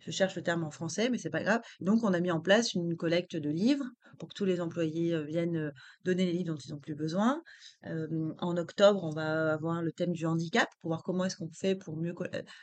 Je 0.06 0.10
cherche 0.12 0.36
le 0.36 0.42
terme 0.42 0.64
en 0.64 0.70
français, 0.70 1.10
mais 1.10 1.18
c'est 1.18 1.30
pas 1.30 1.42
grave. 1.42 1.60
Donc, 1.80 2.02
on 2.04 2.12
a 2.14 2.20
mis 2.20 2.30
en 2.30 2.40
place 2.40 2.74
une 2.74 2.96
collecte 2.96 3.36
de 3.36 3.50
livres 3.50 3.84
pour 4.18 4.28
que 4.28 4.34
tous 4.34 4.44
les 4.46 4.60
employés, 4.60 5.12
heu, 5.12 5.24
viennent, 5.24 5.56
heu, 5.56 5.72
donner 6.04 6.24
les 6.26 6.32
livres 6.32 6.54
dont 6.54 6.60
ils 6.64 6.72
ont 6.74 6.78
plus 6.80 6.94
besoin. 6.94 7.42
Hem, 7.82 8.34
en 8.38 8.56
octobre, 8.56 9.02
on 9.04 9.10
va 9.10 9.52
avoir 9.54 9.82
le 9.82 9.92
thème 9.92 10.12
du 10.12 10.24
handicap 10.26 10.68
pour 10.80 10.90
voir 10.90 11.02
comment 11.02 11.24
est-ce 11.24 11.36
qu'on 11.36 11.50
fait 11.52 11.74
pour 11.76 11.96
mieux 11.96 12.14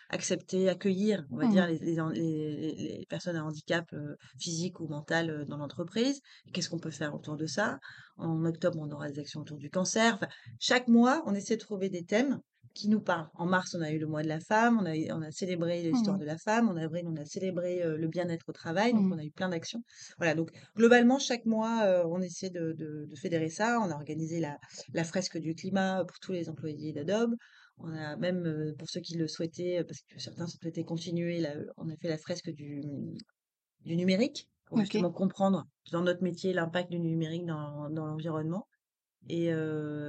accepter, 0.10 0.70
accueillir, 0.70 1.26
on 1.32 1.38
va 1.38 1.48
Mmh 1.48 1.48
dire, 1.48 1.68
les 1.68 1.78
les 1.80 2.00
han 2.00 2.10
les 2.10 2.56
les 2.56 2.98
les 3.00 3.06
personnes 3.10 3.36
à 3.36 3.44
handicap, 3.46 3.86
physique 4.40 4.80
ou 4.80 4.88
mental, 4.88 5.46
dans 5.48 5.58
l'entreprise. 5.58 6.22
Qu'est-ce 6.54 6.70
qu'on 6.70 6.80
peut 6.80 6.92
faire 6.92 7.14
autour 7.16 7.38
de 7.38 7.46
ça? 7.46 7.80
En 8.18 8.46
octobre, 8.46 8.78
on 8.80 8.90
aura 8.92 9.10
des 9.10 9.20
actions 9.20 9.42
autour 9.42 9.58
du 9.58 9.70
cancer. 9.70 10.16
Enfin, 10.16 10.28
chaque 10.60 10.88
mois, 10.88 11.24
on 11.26 11.34
essaie 11.34 11.56
de 11.56 11.62
trouver 11.62 11.90
des 11.90 12.06
thèmes 12.06 12.40
qui 12.74 12.90
nous 12.90 13.02
parlent. 13.02 13.30
En 13.36 13.46
mars, 13.46 13.76
on 13.78 13.82
a 13.82 13.92
eu 13.92 14.00
le 14.00 14.08
mois 14.08 14.24
de 14.24 14.28
la 14.28 14.40
femme, 14.40 14.80
on 14.80 14.86
a 14.86 14.96
eu 14.96 15.12
on 15.12 15.22
a 15.22 15.32
célébré 15.32 15.84
l'histoire 15.84 16.18
Mmh 16.18 16.22
de 16.22 16.26
la 16.26 16.38
femme. 16.38 16.70
En 16.70 16.76
avril, 16.76 17.06
on 17.08 17.16
a 17.18 17.26
célébré, 17.26 17.84
le 17.86 18.08
bien-être 18.08 18.50
au 18.50 18.52
travail, 18.52 18.94
donc 18.94 19.04
Mmh 19.04 19.14
on 19.14 19.18
a 19.20 19.24
eu 19.24 19.32
plein 19.32 19.50
d'actions. 19.50 19.84
Voilà, 20.18 20.34
donc 20.34 20.50
globalement, 20.76 21.20
chaque 21.20 21.46
mois, 21.46 22.04
on 22.08 22.20
essaie 22.22 22.50
de 22.50 22.74
de 22.74 23.06
de 23.10 23.16
fédérer 23.16 23.50
ça. 23.50 23.80
On 23.80 23.92
a 23.92 23.96
organisé 23.96 24.40
la 24.40 24.58
la 24.94 25.04
fresque 25.04 25.38
du 25.38 25.54
climat 25.56 26.04
pour 26.06 26.18
tous 26.20 26.32
les 26.32 26.50
employés 26.50 26.94
d'Adobe. 26.94 27.36
On 27.78 27.92
a 27.94 28.16
même, 28.18 28.74
pour 28.78 28.90
ceux 28.90 29.02
qui 29.02 29.16
le 29.18 29.28
souhaitaient, 29.28 29.84
parce 29.84 30.02
que 30.02 30.20
certains 30.20 30.48
souhaitaient 30.48 30.84
continuer, 30.84 31.40
là, 31.40 31.56
on 31.78 31.90
a 31.90 31.96
fait 31.98 32.08
la 32.10 32.18
fresque 32.20 32.52
du, 32.52 32.82
du 33.82 33.96
numérique 33.96 34.48
pour 34.66 34.80
justement 34.80 35.12
comprendre 35.12 35.66
dans 35.92 36.02
notre 36.02 36.24
métier 36.24 36.54
l'impact 36.54 36.90
du 36.92 37.00
numérique 37.00 37.46
dans 37.46 37.90
dans 37.90 38.06
l'environnement. 38.06 38.68
Et 39.30 39.52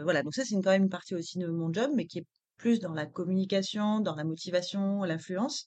voilà, 0.02 0.22
donc 0.22 0.34
ça, 0.34 0.44
c'est 0.44 0.54
quand 0.62 0.70
même 0.70 0.84
une 0.84 0.88
partie 0.88 1.14
aussi 1.14 1.38
de 1.38 1.46
mon 1.46 1.72
job, 1.72 1.90
mais 1.94 2.06
qui 2.06 2.18
est 2.20 2.26
plus 2.56 2.80
dans 2.80 2.94
la 2.94 3.06
communication, 3.06 4.00
dans 4.00 4.14
la 4.14 4.24
motivation, 4.24 5.04
l'influence. 5.04 5.66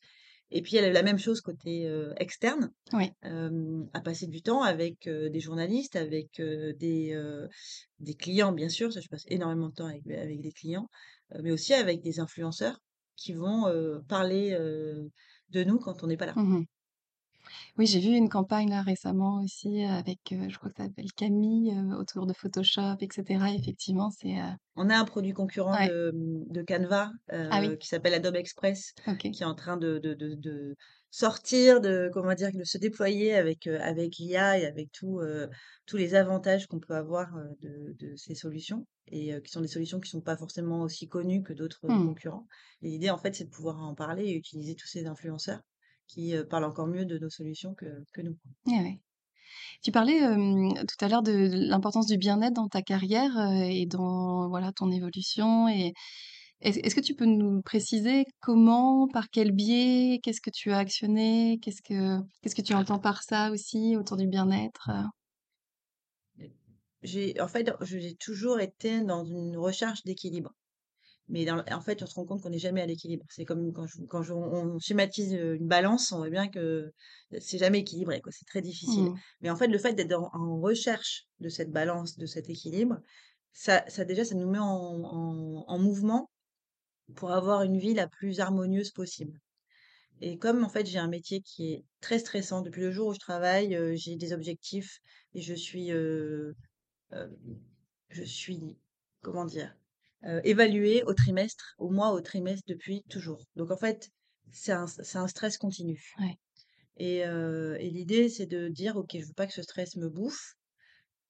Et 0.50 0.62
puis, 0.62 0.78
y 0.78 0.80
a 0.80 0.90
la 0.90 1.04
même 1.04 1.18
chose 1.18 1.42
côté, 1.42 1.92
externe, 2.16 2.72
Oui. 2.94 3.12
à 3.94 4.00
passer 4.02 4.28
du 4.28 4.42
temps 4.42 4.64
avec, 4.64 5.10
des 5.10 5.40
journalistes, 5.42 5.98
avec, 5.98 6.42
des, 6.42 7.20
des 8.00 8.14
clients, 8.14 8.54
bien 8.54 8.70
sûr, 8.70 8.94
ça 8.94 9.02
je 9.02 9.10
passe 9.10 9.26
énormément 9.28 9.68
de 9.68 9.74
temps 9.74 9.88
avec 9.88 10.08
avec 10.08 10.40
des 10.40 10.54
clients, 10.54 10.88
mais 11.44 11.52
aussi 11.52 11.74
avec 11.74 12.02
des 12.02 12.22
influenceurs 12.22 12.80
qui 13.18 13.34
vont, 13.34 13.66
parler, 14.08 14.58
de 15.50 15.64
nous 15.66 15.80
quand 15.80 16.04
on 16.04 16.08
n'est 16.08 16.16
pas 16.18 16.28
là. 16.28 16.34
Mmh 16.38 16.64
Oui, 17.78 17.88
j'ai 17.88 18.00
vu 18.00 18.10
une 18.16 18.28
campagne 18.30 18.70
là 18.70 18.82
récemment 18.82 19.42
aussi, 19.42 19.84
avec, 19.84 20.20
heu, 20.34 20.50
je 20.50 20.58
crois 20.58 20.70
que 20.70 20.78
ça 20.78 20.84
s'appelle 20.86 21.12
Camille, 21.14 21.72
heu, 21.74 21.96
autour 21.96 22.26
de 22.28 22.34
Photoshop 22.34 22.98
et 23.00 23.08
cetera. 23.12 23.52
Effectivement, 23.52 24.10
c'est, 24.12 24.38
heu 24.40 24.54
On 24.76 24.90
a 24.90 24.98
un 24.98 25.06
produit 25.06 25.34
concurrent 25.34 25.78
ouais. 25.78 25.90
de, 25.90 26.12
mmh, 26.14 26.52
de 26.54 26.62
Canva, 26.62 27.12
Ah 27.50 27.60
heu, 27.60 27.60
oui, 27.60 27.80
qui 27.80 27.88
s'appelle 27.88 28.14
Adobe 28.14 28.36
Express, 28.36 28.94
OK. 29.08 29.26
qui 29.32 29.42
est 29.44 29.46
en 29.46 29.56
train 29.56 29.76
de 29.78 29.98
de 30.00 30.14
de 30.14 30.36
de 30.36 30.76
sortir, 31.10 31.82
de 31.82 32.10
comment 32.14 32.34
dire? 32.36 32.52
De 32.54 32.64
se 32.64 32.78
déployer 32.78 33.34
avec, 33.34 33.66
heu, 33.68 33.80
avec 33.82 34.18
l'IA 34.18 34.60
et 34.60 34.66
avec 34.66 34.92
tout, 34.92 35.20
heu, 35.22 35.50
tous 35.88 35.98
les 35.98 36.14
avantages 36.16 36.68
qu'on 36.68 36.80
peut 36.80 36.94
avoir, 36.96 37.36
heu, 37.38 37.50
de 37.62 37.94
de 38.00 38.16
ces 38.16 38.36
solutions 38.36 38.86
et 39.08 39.34
heu, 39.34 39.40
qui 39.42 39.52
sont 39.52 39.62
des 39.62 39.68
solutions 39.68 40.00
qui 40.00 40.10
sont 40.12 40.22
pas 40.22 40.38
forcément 40.38 40.82
aussi 40.84 41.08
connues 41.08 41.42
que 41.44 41.54
d'autres, 41.54 41.88
heu, 41.88 41.94
Mmh. 41.94 41.98
concurrents 42.00 42.46
et 42.82 42.90
l'idée, 42.90 43.10
en 43.10 43.18
fait, 43.18 43.34
c'est 43.36 43.46
de 43.46 43.50
pouvoir 43.50 43.80
en 43.82 43.96
parler 43.96 44.26
et 44.28 44.36
utiliser 44.36 44.76
tous 44.76 44.88
ces 44.88 45.08
influenceurs 45.08 45.62
qui, 46.08 46.34
parlent 46.50 46.66
encore 46.66 46.88
mieux 46.88 47.06
de 47.06 47.18
nos 47.18 47.30
solutions 47.30 47.74
que 47.76 47.86
que 48.14 48.22
nous. 48.22 48.38
Ouais. 48.66 49.00
Tu 49.84 49.92
parlais, 49.92 50.20
tout 50.20 51.06
à 51.06 51.08
l'heure 51.08 51.24
de 51.24 51.48
de 51.48 51.70
l'importance 51.70 52.08
du 52.08 52.18
bien-être 52.18 52.54
dans 52.54 52.68
ta 52.68 52.82
carrière, 52.82 53.32
et 53.70 53.86
dans, 53.86 54.50
voilà, 54.50 54.72
ton 54.72 54.92
évolution 54.92 55.68
et 55.68 55.94
est-ce 56.62 56.96
que 56.96 57.02
tu 57.02 57.14
peux 57.14 57.26
nous 57.26 57.62
préciser 57.62 58.26
comment, 58.42 59.08
par 59.08 59.30
quel 59.30 59.52
biais, 59.52 60.20
qu'est-ce 60.24 60.42
que 60.42 60.50
tu 60.50 60.72
as 60.72 60.80
actionné? 60.80 61.60
Qu'est-ce 61.62 61.84
que 61.84 62.20
qu'est-ce 62.42 62.56
que 62.56 62.64
tu 62.64 62.74
entends 62.74 62.98
par 62.98 63.22
ça 63.22 63.52
aussi 63.52 63.96
autour 63.96 64.18
du 64.18 64.28
bien-être? 64.28 64.90
J'ai 67.04 67.40
en 67.40 67.48
fait, 67.48 67.72
j'ai 67.82 68.16
toujours 68.16 68.60
été 68.60 69.02
dans 69.02 69.24
une 69.24 69.56
recherche 69.56 70.04
d'équilibre. 70.04 70.52
Mais 71.30 71.46
dans 71.46 71.64
en 71.72 71.82
fait, 71.82 72.02
on 72.04 72.06
se 72.06 72.16
rend 72.16 72.26
compte 72.26 72.42
qu'on 72.42 72.50
n'est 72.50 72.60
jamais 72.60 72.82
à 72.82 72.86
l'équilibre. 72.86 73.26
C'est 73.30 73.46
comme 73.46 73.74
quand 73.74 73.86
je 73.88 74.02
quand 74.06 74.24
je 74.24 74.34
on 74.34 74.80
schématise, 74.80 75.34
une 75.34 75.68
balance, 75.68 76.12
on 76.12 76.18
voit 76.20 76.30
bien 76.30 76.48
que 76.48 76.92
c'est 77.40 77.58
jamais 77.58 77.80
équilibré, 77.80 78.22
quoi, 78.22 78.32
c'est 78.32 78.46
très 78.46 78.62
difficile. 78.62 79.06
Mmh. 79.12 79.20
Mais 79.42 79.50
en 79.50 79.56
fait, 79.58 79.68
le 79.68 79.78
fait 79.78 79.94
d'être 79.94 80.14
en 80.18 80.30
en 80.34 80.60
recherche 80.62 81.26
de 81.40 81.50
cette 81.50 81.72
balance, 81.72 82.18
de 82.18 82.26
cet 82.26 82.50
équilibre, 82.50 83.00
ça 83.54 83.84
ça 83.90 84.06
déjà, 84.06 84.24
ça 84.26 84.36
nous 84.36 84.50
met 84.50 84.60
en 84.60 84.66
en 84.66 85.66
en 85.68 85.80
mouvement 85.80 86.30
pour 87.16 87.32
avoir 87.32 87.64
une 87.64 87.78
vie 87.78 87.94
la 87.94 88.08
plus 88.08 88.40
harmonieuse 88.40 88.92
possible. 88.92 89.40
Et 90.22 90.38
comme 90.38 90.64
en 90.64 90.70
fait, 90.70 90.86
j'ai 90.86 91.00
un 91.00 91.08
métier 91.08 91.42
qui 91.42 91.74
est 91.74 91.86
très 92.02 92.20
stressant 92.20 92.62
depuis 92.62 92.82
le 92.82 92.92
jour 92.92 93.10
où 93.10 93.14
je 93.14 93.20
travaille, 93.20 93.78
j'ai 93.96 94.16
des 94.16 94.34
objectifs 94.34 95.00
et 95.34 95.42
je 95.42 95.54
suis, 95.54 95.92
heu, 95.92 96.56
hem, 97.12 97.36
je 98.10 98.24
suis, 98.24 98.78
comment 99.22 99.46
dire? 99.46 99.76
Heu, 100.26 100.42
évaluée 100.44 101.04
au 101.04 101.14
trimestre, 101.14 101.76
au 101.80 101.90
mois, 101.90 102.12
au 102.14 102.22
trimestre 102.22 102.64
depuis 102.68 103.04
toujours. 103.10 103.44
Donc 103.56 103.72
en 103.72 103.78
fait, 103.78 104.10
c'est 104.52 104.72
un 104.72 105.28
stress 105.28 105.58
continu 105.58 106.02
Ouais. 106.20 106.38
et 106.98 107.24
l'idée, 107.90 108.30
c'est 108.30 108.46
de 108.48 108.68
dire: 108.70 108.98
«OK, 108.98 109.12
je 109.20 109.26
veux 109.26 109.34
pas 109.34 109.48
que 109.48 109.54
ce 109.54 109.62
stress 109.64 109.96
me 109.96 110.10
bouffe». 110.10 110.56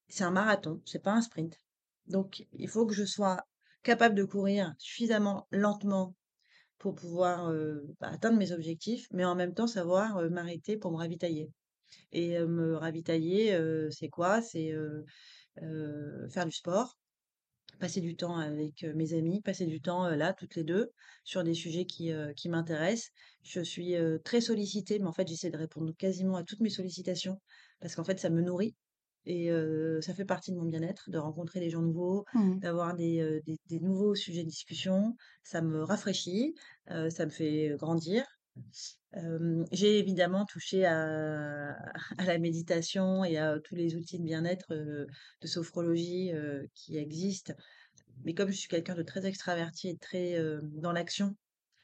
C'est 0.09 0.23
un 0.25 0.31
marathon, 0.31 0.81
c'est 0.85 1.03
pas 1.03 1.13
un 1.13 1.21
sprint. 1.21 1.57
Donc 2.07 2.45
il 2.53 2.69
faut 2.69 2.85
que 2.85 2.93
je 2.93 3.05
sois 3.05 3.41
capable 3.83 4.15
de 4.15 4.23
courir 4.25 4.73
suffisamment 4.79 5.47
lentement 5.51 6.15
pour 6.79 6.95
pouvoir, 6.95 7.51
heu, 7.51 7.83
bah, 8.01 8.09
atteindre 8.11 8.37
mes 8.39 8.51
objectifs, 8.53 9.07
mais 9.11 9.25
en 9.25 9.35
même 9.35 9.53
temps 9.55 9.67
savoir, 9.67 10.21
m'arrêter 10.31 10.77
pour 10.77 10.91
me 10.91 10.97
ravitailler 10.97 11.51
et 12.13 12.39
me 12.39 12.75
ravitailler, 12.77 13.57
c'est 13.91 14.09
quoi? 14.09 14.41
C'est, 14.41 14.73
faire 16.29 16.45
du 16.45 16.51
sport, 16.51 16.97
passer 17.79 18.01
du 18.01 18.15
temps 18.15 18.37
avec, 18.37 18.83
mes 18.95 19.13
amis, 19.13 19.41
passer 19.41 19.65
du 19.65 19.81
temps, 19.81 20.09
là, 20.09 20.33
toutes 20.33 20.55
les 20.55 20.63
2 20.63 20.91
sur 21.23 21.43
des 21.43 21.53
sujets 21.53 21.85
qui, 21.85 22.11
qui 22.35 22.49
m'intéressent. 22.49 23.11
Je 23.43 23.61
suis, 23.61 23.95
très 24.23 24.41
sollicitée, 24.41 24.99
mais 24.99 25.07
en 25.07 25.13
fait, 25.13 25.27
j'essaie 25.27 25.51
de 25.51 25.57
répondre 25.57 25.93
quasiment 25.97 26.37
à 26.37 26.43
toutes 26.43 26.59
mes 26.61 26.69
sollicitations 26.69 27.39
parce 27.79 27.95
qu'en 27.95 28.03
fait, 28.03 28.19
ça 28.19 28.29
me 28.29 28.41
nourrit 28.41 28.75
et 29.25 29.49
ça 30.01 30.13
fait 30.13 30.25
partie 30.25 30.51
de 30.51 30.57
mon 30.57 30.65
bien-être, 30.65 31.09
de 31.09 31.17
rencontrer 31.17 31.59
des 31.59 31.69
gens 31.69 31.81
nouveaux, 31.81 32.25
Mmh. 32.33 32.59
d'avoir 32.59 32.95
des, 32.95 33.41
des 33.45 33.57
des 33.67 33.79
nouveaux 33.79 34.15
sujets 34.15 34.43
de 34.43 34.49
discussion. 34.49 35.15
Ça 35.43 35.61
me 35.61 35.83
rafraîchit, 35.83 36.55
ça 36.87 37.25
me 37.25 37.29
fait 37.31 37.75
grandir. 37.77 38.25
J'ai 39.71 39.99
évidemment 39.99 40.45
touché 40.45 40.85
à 40.85 41.75
la 42.25 42.37
méditation 42.37 43.23
et 43.23 43.37
à 43.37 43.59
tous 43.59 43.75
les 43.75 43.95
outils 43.95 44.19
de 44.19 44.23
bien-être, 44.23 44.73
de 44.73 45.07
sophrologie, 45.47 46.31
qui 46.75 46.97
existent. 46.97 47.53
Mais 48.23 48.33
comme 48.33 48.49
je 48.49 48.57
suis 48.57 48.69
quelqu'un 48.69 48.95
de 48.95 49.03
très 49.03 49.25
extraverti 49.25 49.89
et 49.89 49.97
très, 49.97 50.39
dans 50.73 50.91
l'action, 50.91 51.35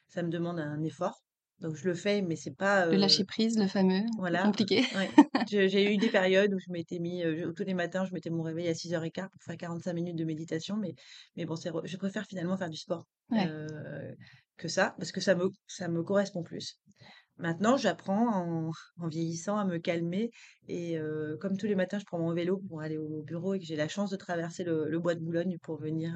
ça 0.10 0.22
me 0.22 0.30
demande 0.30 0.60
un 0.60 0.84
effort. 0.84 1.23
Donc 1.64 1.76
je 1.78 1.86
le 1.90 1.96
fais, 1.96 2.22
mais 2.24 2.38
c'est 2.38 2.56
pas, 2.56 2.88
Le 2.90 2.96
heu 2.96 2.98
lâcher 2.98 3.26
prise, 3.26 3.58
le 3.58 3.68
fameux, 3.68 4.06
c'est 4.32 4.38
voilà, 4.38 4.40
compliqué. 4.40 4.86
ouais. 4.92 5.12
J'ai 5.46 5.94
eu 5.94 5.98
des 5.98 6.10
périodes 6.10 6.54
où 6.54 6.60
je 6.60 6.72
m'étais 6.72 7.00
mis, 7.00 7.22
je 7.24 7.52
tous 7.52 7.64
les 7.64 7.74
matins, 7.74 8.06
je 8.06 8.14
mettais 8.14 8.30
mon 8.30 8.44
réveil 8.44 8.68
à 8.70 8.76
6:15 8.76 9.30
pour 9.32 9.42
faire 9.44 9.58
45 9.58 9.94
minutes 9.94 10.16
de 10.18 10.26
méditation, 10.26 10.78
mais 10.78 10.94
mais 11.36 11.46
bon, 11.46 11.56
c'est 11.56 11.70
re 11.72 11.82
je 11.86 11.98
préfère 11.98 12.26
finalement 12.28 12.58
faire 12.58 12.70
du 12.70 12.78
sport, 12.78 13.08
Ouais. 13.30 13.54
heu, 13.58 14.16
que 14.58 14.68
ça, 14.68 14.96
parce 15.00 15.12
que 15.12 15.22
ça 15.22 15.36
me 15.36 15.50
ça 15.68 15.88
me 15.90 16.04
correspond 16.04 16.44
plus. 16.44 16.80
Maintenant, 17.38 17.78
j'apprends 17.78 18.36
en 18.36 18.72
en 19.00 19.08
vieillissant 19.10 19.58
à 19.58 19.66
me 19.66 19.80
calmer 19.80 20.32
et 20.68 20.98
heu, 21.00 21.38
comme 21.42 21.58
tous 21.58 21.68
les 21.68 21.76
matins, 21.76 22.00
je 22.00 22.06
prends 22.06 22.20
mon 22.20 22.34
vélo 22.34 22.60
pour 22.70 22.82
aller 22.82 22.98
au 23.00 23.24
bureau 23.24 23.56
et 23.56 23.60
que 23.60 23.66
j'ai 23.66 23.76
la 23.78 23.88
chance 23.90 24.12
de 24.12 24.18
traverser 24.18 24.64
le 24.64 24.90
le 24.90 25.00
bois 25.00 25.16
de 25.16 25.22
Boulogne 25.22 25.58
pour 25.64 25.78
venir, 25.80 26.16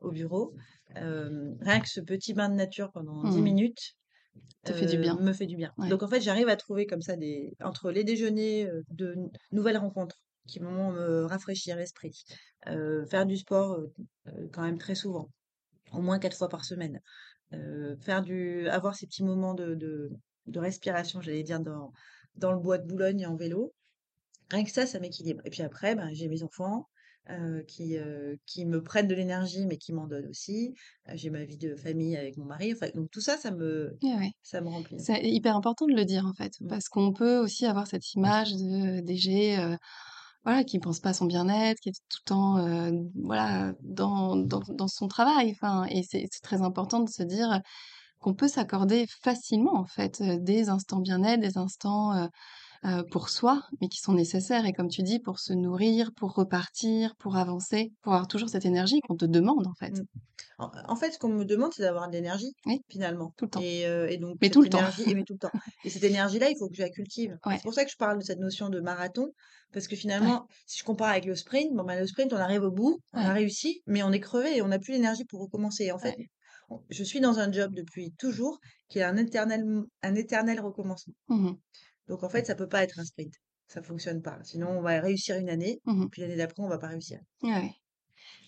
au 0.00 0.10
bureau, 0.12 0.54
rien 0.94 1.80
que 1.80 1.88
ce 1.88 2.00
petit 2.00 2.34
bain 2.34 2.48
de 2.48 2.54
nature 2.54 2.90
pendant 2.92 3.24
10 3.24 3.42
Mmh. 3.42 3.42
minutes, 3.42 3.94
Te 4.64 4.72
fait 4.72 4.86
du 4.86 4.96
heu, 4.96 5.00
bien. 5.00 5.16
me 5.16 5.32
fait 5.32 5.46
du 5.46 5.56
bien. 5.56 5.72
Ouais. 5.78 5.88
Donc 5.88 6.02
en 6.02 6.08
fait, 6.08 6.20
j'arrive 6.20 6.48
à 6.48 6.56
trouver 6.56 6.86
comme 6.86 7.02
ça 7.02 7.16
des 7.16 7.52
entre 7.62 7.90
les 7.90 8.04
déjeuners, 8.04 8.68
de 8.90 9.16
nouvelles 9.52 9.76
rencontres 9.76 10.16
qui 10.46 10.58
vont 10.58 10.92
me 10.92 11.24
rafraîchir 11.24 11.76
l'esprit, 11.76 12.24
faire 12.64 13.26
du 13.26 13.36
sport, 13.36 13.80
quand 14.52 14.62
même 14.62 14.78
très 14.78 14.94
souvent, 14.94 15.28
au 15.92 16.00
moins 16.00 16.18
4 16.18 16.36
fois 16.36 16.48
par 16.48 16.64
semaine, 16.64 17.00
faire 18.00 18.22
du 18.22 18.68
avoir 18.68 18.94
ces 18.96 19.06
petits 19.06 19.24
moments 19.24 19.54
de 19.54 19.74
de 19.74 20.10
de 20.46 20.60
respiration, 20.60 21.20
j'allais 21.20 21.42
dire 21.42 21.60
dans 21.60 21.92
dans 22.36 22.52
le 22.52 22.58
bois 22.58 22.78
de 22.78 22.86
Boulogne 22.86 23.26
en 23.26 23.36
vélo. 23.36 23.74
Rien 24.50 24.64
que 24.64 24.70
ça, 24.70 24.86
ça 24.86 25.00
m'équilibre 25.00 25.40
et 25.44 25.50
puis 25.50 25.62
après, 25.62 25.94
ben, 25.94 26.10
j'ai 26.12 26.28
mes 26.28 26.42
enfants, 26.42 26.88
heu, 27.30 27.62
qui, 27.68 27.96
heu, 27.98 28.38
qui 28.46 28.66
me 28.66 28.82
prennent 28.82 29.08
de 29.08 29.14
l'énergie, 29.14 29.66
mais 29.66 29.78
qui 29.78 29.92
m'en 29.92 30.06
donnent 30.06 30.28
aussi. 30.28 30.74
Heu, 31.08 31.12
j'ai 31.16 31.30
ma 31.30 31.44
vie 31.44 31.58
de 31.58 31.76
famille 31.76 32.16
avec 32.16 32.36
mon 32.36 32.44
mari, 32.46 32.72
enfin 32.74 32.88
donc 32.94 33.10
tout 33.10 33.20
ça, 33.20 33.36
ça 33.38 33.50
me 33.50 33.98
Ouais, 34.02 34.14
ouais. 34.16 34.32
ça 34.42 34.60
me 34.60 34.68
remplit. 34.68 34.98
C'est 34.98 35.22
hyper 35.24 35.56
important 35.56 35.86
de 35.86 35.94
le 35.94 36.04
dire, 36.04 36.26
en 36.26 36.34
fait, 36.34 36.52
Mmh. 36.60 36.68
parce 36.68 36.88
qu'on 36.88 37.12
peut 37.14 37.38
aussi 37.40 37.66
avoir 37.66 37.86
cette 37.88 38.14
image 38.14 38.52
de 38.54 39.00
DG, 39.00 39.58
voilà, 40.44 40.64
qui 40.64 40.78
pense 40.80 41.00
pas 41.00 41.10
à 41.10 41.14
son 41.14 41.26
bien-être, 41.26 41.80
qui 41.80 41.90
est 41.90 41.92
tout 42.10 42.18
le 42.26 42.28
temps, 42.28 43.08
voilà, 43.16 43.74
dans 43.82 44.36
dans 44.36 44.60
dans 44.70 44.88
son 44.88 45.08
travail, 45.08 45.52
enfin 45.52 45.86
et 45.90 46.02
c'est 46.04 46.28
très 46.42 46.62
important 46.62 47.00
de 47.02 47.10
se 47.10 47.22
dire 47.24 47.60
qu'on 48.20 48.34
peut 48.34 48.48
s'accorder 48.48 49.06
facilement, 49.22 49.76
en 49.76 49.86
fait, 49.86 50.22
des 50.22 50.68
instants 50.70 51.00
bien-être, 51.00 51.40
des 51.40 51.58
instants, 51.58 52.28
heu, 52.86 53.04
pour 53.10 53.28
soi, 53.30 53.62
mais 53.80 53.88
qui 53.88 54.00
sont 54.00 54.14
nécessaires 54.14 54.66
et 54.66 54.72
comme 54.72 54.88
tu 54.88 55.02
dis, 55.02 55.20
pour 55.20 55.38
se 55.40 55.52
nourrir, 55.52 56.12
pour 56.14 56.34
repartir, 56.34 57.16
pour 57.16 57.36
avancer, 57.36 57.92
pour 58.02 58.12
avoir 58.14 58.28
toujours 58.28 58.48
cette 58.48 58.66
énergie 58.66 59.00
qu'on 59.00 59.16
te 59.16 59.24
demande, 59.26 59.66
en 59.66 59.74
fait. 59.74 60.00
Mmh. 60.00 60.04
En 60.58 60.70
en 60.88 60.96
fait, 60.96 61.12
ce 61.12 61.18
qu'on 61.18 61.28
me 61.30 61.44
demande, 61.44 61.72
c'est 61.74 61.82
d'avoir 61.82 62.08
de 62.08 62.14
l'énergie, 62.14 62.52
Oui, 62.66 62.80
finalement 62.88 63.34
tout 63.36 63.46
le 63.46 63.50
temps, 63.50 63.64
et 63.64 63.82
et 63.82 64.18
donc 64.18 64.38
mais 64.40 64.50
tout 64.50 64.62
le 64.62 64.68
temps. 64.68 64.84
et 65.06 65.14
mais 65.14 65.24
tout 65.24 65.34
le 65.34 65.38
temps 65.38 65.52
et 65.84 65.90
cette 65.90 66.04
énergie-là, 66.04 66.50
il 66.50 66.56
faut 66.58 66.68
que 66.68 66.76
je 66.76 66.82
la 66.82 66.90
cultive. 66.90 67.38
Ouais, 67.46 67.58
C'est 67.58 67.62
pour 67.62 67.74
ça 67.74 67.84
que 67.84 67.90
je 67.90 67.96
parle 67.96 68.18
de 68.18 68.24
cette 68.24 68.38
notion 68.40 68.68
de 68.70 68.80
marathon 68.80 69.28
parce 69.72 69.88
que 69.88 69.96
ouais, 70.18 70.34
finalement, 70.34 70.46
si 70.66 70.78
je 70.80 70.84
compare 70.84 71.10
avec 71.10 71.24
le 71.26 71.36
sprint, 71.36 71.72
bon, 71.74 71.84
bah, 71.84 71.98
le 72.00 72.06
sprint, 72.06 72.32
on 72.32 72.36
arrive 72.38 72.62
au 72.64 72.70
bout, 72.72 73.00
on 73.12 73.24
a 73.24 73.32
réussi, 73.32 73.82
mais 73.86 74.02
on 74.02 74.12
est 74.12 74.20
crevé 74.20 74.56
et 74.56 74.62
on 74.62 74.68
n'a 74.68 74.78
plus 74.78 74.92
l'énergie 74.94 75.24
pour 75.26 75.40
recommencer. 75.42 75.92
En 75.92 75.98
fait, 75.98 76.16
je 76.90 77.04
suis 77.04 77.20
dans 77.20 77.38
un 77.40 77.52
job 77.52 77.72
depuis 77.74 78.12
toujours 78.18 78.58
qui 78.88 78.98
est 79.00 79.04
un 79.04 79.16
éternel 79.18 79.64
un 80.02 80.14
éternel 80.16 80.60
recommencement. 80.60 81.14
Mmh 81.28 81.44
mh. 81.48 81.58
Donc 82.08 82.22
en 82.22 82.28
fait, 82.30 82.46
ça 82.46 82.54
peut 82.54 82.68
pas 82.68 82.82
être 82.84 82.98
un 82.98 83.04
sprint. 83.04 83.34
Ça 83.68 83.82
fonctionne 83.82 84.22
pas. 84.22 84.38
Sinon, 84.44 84.68
on 84.78 84.82
va 84.82 85.00
réussir 85.00 85.36
une 85.38 85.50
année, 85.50 85.80
Mmh 85.84 86.10
puis 86.10 86.22
l'année 86.22 86.36
d'après, 86.36 86.62
on 86.62 86.68
va 86.68 86.78
pas 86.78 86.88
réussir. 86.88 87.20
Ouais. 87.42 87.72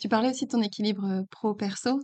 Tu 0.01 0.09
parlais 0.09 0.31
aussi 0.31 0.47
de 0.47 0.51
ton 0.53 0.63
équilibre, 0.63 1.05
heu, 1.07 1.25
pro 1.31 1.55
perso, 1.55 1.99
heu, 2.01 2.03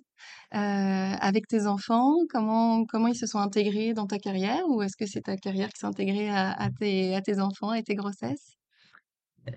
avec 0.54 1.46
tes 1.48 1.66
enfants, 1.66 2.14
comment 2.30 2.84
comment 2.86 3.08
ils 3.08 3.16
se 3.16 3.26
sont 3.26 3.38
intégrés 3.40 3.94
dans 3.94 4.06
ta 4.08 4.18
carrière? 4.18 4.62
Ou 4.68 4.82
est-ce 4.82 4.96
que 4.98 5.06
c'est 5.06 5.22
ta 5.22 5.36
carrière 5.38 5.68
qui 5.70 5.80
s'est 5.80 5.86
intégrée 5.86 6.30
à 6.30 6.52
à 6.52 6.70
tes 6.70 7.14
à 7.16 7.22
tes 7.22 7.40
enfants 7.40 7.74
et 7.74 7.82
tes 7.84 7.94
grossesses? 7.96 8.56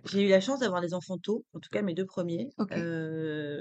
J'ai 0.05 0.21
eu 0.23 0.29
la 0.29 0.39
chance 0.41 0.59
d'avoir 0.61 0.79
les 0.81 0.93
enfants 0.93 1.17
tôt, 1.17 1.45
en 1.53 1.59
tout 1.59 1.69
cas 1.69 1.81
mes 1.81 1.93
2 1.93 2.05
premiers, 2.05 2.49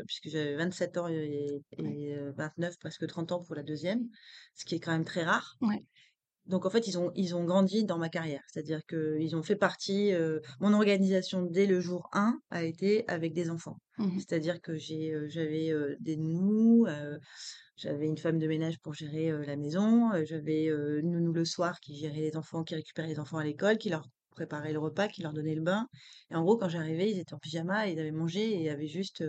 puisque 0.07 0.29
j'avais 0.29 0.57
27 0.57 0.97
ans 0.97 1.09
et 1.09 1.61
ouais, 1.79 1.99
et 2.01 2.15
heu, 2.15 2.33
29, 2.37 2.79
presque 2.79 3.07
30 3.07 3.33
ans 3.33 3.43
pour 3.43 3.55
la 3.55 3.63
deuxième, 3.63 4.09
ce 4.55 4.65
qui 4.65 4.75
est 4.77 4.81
quand 4.81 4.93
même 4.93 5.05
très 5.05 5.25
rare. 5.25 5.59
ouais. 5.61 5.85
Donc 6.47 6.67
en 6.67 6.71
fait, 6.71 6.87
ils 6.89 6.99
ont 6.99 7.11
ils 7.15 7.35
ont 7.35 7.45
grandi 7.45 7.85
dans 7.85 7.99
ma 7.99 8.09
carrière. 8.11 8.43
C'est-à-dire 8.49 8.81
qu'ils 8.89 9.35
ont 9.37 9.43
fait 9.43 9.57
partie, 9.57 10.13
heu 10.13 10.41
mon 10.61 10.73
organisation 10.75 11.43
dès 11.43 11.67
le 11.67 11.81
jour 11.81 12.09
1 12.13 12.39
a 12.51 12.65
été 12.65 13.05
avec 13.09 13.33
des 13.35 13.51
enfants. 13.51 13.79
Mmh 13.99 14.07
mh. 14.17 14.25
C'est-à-dire 14.27 14.61
que 14.61 14.77
j'ai, 14.77 15.13
heu, 15.15 15.29
j'avais, 15.29 15.71
heu, 15.73 15.97
des 16.01 16.17
heu, 16.19 17.19
j'avais 17.77 18.07
une 18.07 18.19
femme 18.19 18.39
de 18.39 18.47
ménage 18.49 18.79
pour 18.83 18.95
gérer, 18.95 19.31
la 19.47 19.57
maison, 19.57 20.13
j'avais, 20.25 20.67
une 20.67 21.13
nounou 21.13 21.33
le 21.33 21.45
soir 21.47 21.81
qui 21.81 21.97
gérait 21.97 22.21
les 22.21 22.37
enfants, 22.37 22.65
qui 22.65 22.75
récupérait 22.77 23.09
les 23.09 23.21
enfants 23.21 23.39
à 23.39 23.45
l'école, 23.45 23.79
qui 23.79 23.91
leur 23.91 24.07
préparait 24.33 24.73
le 24.73 24.81
repas, 24.81 25.09
qui 25.09 25.23
leur 25.23 25.33
donnait 25.33 25.55
le 25.55 25.63
bain 25.63 25.89
et 26.31 26.35
en 26.37 26.43
gros, 26.45 26.57
quand 26.59 26.69
j'arrivais, 26.69 27.11
ils 27.11 27.19
étaient 27.21 27.35
en 27.35 27.39
pyjama, 27.39 27.89
ils 27.89 28.01
avaient 28.01 28.11
mangé 28.13 28.63
et 28.63 28.71
avaient 28.71 28.87
juste, 28.89 29.25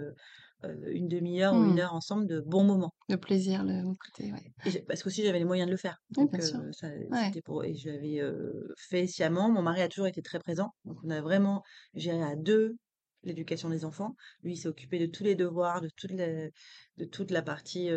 heu, 0.67 0.91
une 0.95 1.07
demi 1.07 1.41
heure 1.41 1.57
ou 1.57 1.63
une 1.65 1.79
Mmh. 1.79 1.79
heure 1.79 1.93
ensemble 1.93 2.27
de 2.27 2.41
bons 2.41 2.63
moments. 2.63 2.93
Le 3.09 3.17
plaisir, 3.17 3.63
le 3.63 3.95
côté 3.95 4.31
ouais. 4.31 4.53
Parce 4.87 5.03
qu'aussi 5.03 5.23
j'avais 5.23 5.39
les 5.39 5.45
moyens 5.45 5.67
de 5.67 5.71
le 5.71 5.77
faire. 5.77 5.97
Oui, 6.17 6.25
Donc 6.25 6.31
bien 6.31 6.41
sûr. 6.41 6.61
heu, 6.61 6.71
ça 6.73 6.89
Ouais. 7.09 7.31
c'était 7.31 7.41
pour 7.41 7.63
et 7.63 7.75
je 7.75 7.89
l'avais, 7.89 8.19
heu, 8.21 8.73
fait 8.77 9.07
sciemment. 9.07 9.49
Mon 9.51 9.61
mari 9.61 9.81
a 9.81 9.87
toujours 9.89 10.07
été 10.07 10.21
très 10.21 10.39
présent, 10.39 10.71
donc 10.85 10.97
on 11.03 11.09
a 11.11 11.21
vraiment 11.21 11.61
géré 11.93 12.21
à 12.23 12.35
2 12.35 12.77
l'éducation 13.23 13.69
des 13.69 13.85
enfants. 13.85 14.15
Lui, 14.43 14.53
il 14.53 14.57
s'est 14.57 14.67
occupé 14.67 14.99
de 14.99 15.05
tous 15.07 15.23
les 15.23 15.35
devoirs, 15.35 15.81
de 15.81 15.89
toutes 15.95 16.11
les 16.11 16.51
de 16.97 17.05
toute 17.05 17.31
la 17.31 17.41
partie, 17.43 17.89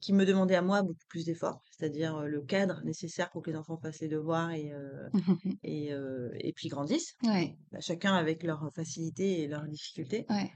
qui 0.00 0.12
me 0.12 0.26
demandait 0.26 0.56
à 0.56 0.62
moi 0.62 0.82
beaucoup 0.82 1.06
plus 1.08 1.24
d'efforts, 1.24 1.62
c'est-à-dire, 1.70 2.22
le 2.26 2.42
cadre 2.42 2.82
nécessaire 2.84 3.30
pour 3.30 3.42
que 3.42 3.50
les 3.50 3.56
enfants 3.56 3.78
fassent 3.78 4.00
les 4.00 4.08
devoirs 4.08 4.50
et 4.50 4.72
et 5.62 5.88
et 5.90 6.52
puis 6.54 6.68
grandissent. 6.68 7.14
Ouais, 7.22 7.56
Bah, 7.72 7.80
chacun 7.80 8.14
avec 8.14 8.42
leurs 8.44 8.70
facilités 8.74 9.42
et 9.42 9.48
leurs 9.48 9.66
difficultés. 9.68 10.26
ouais. 10.28 10.52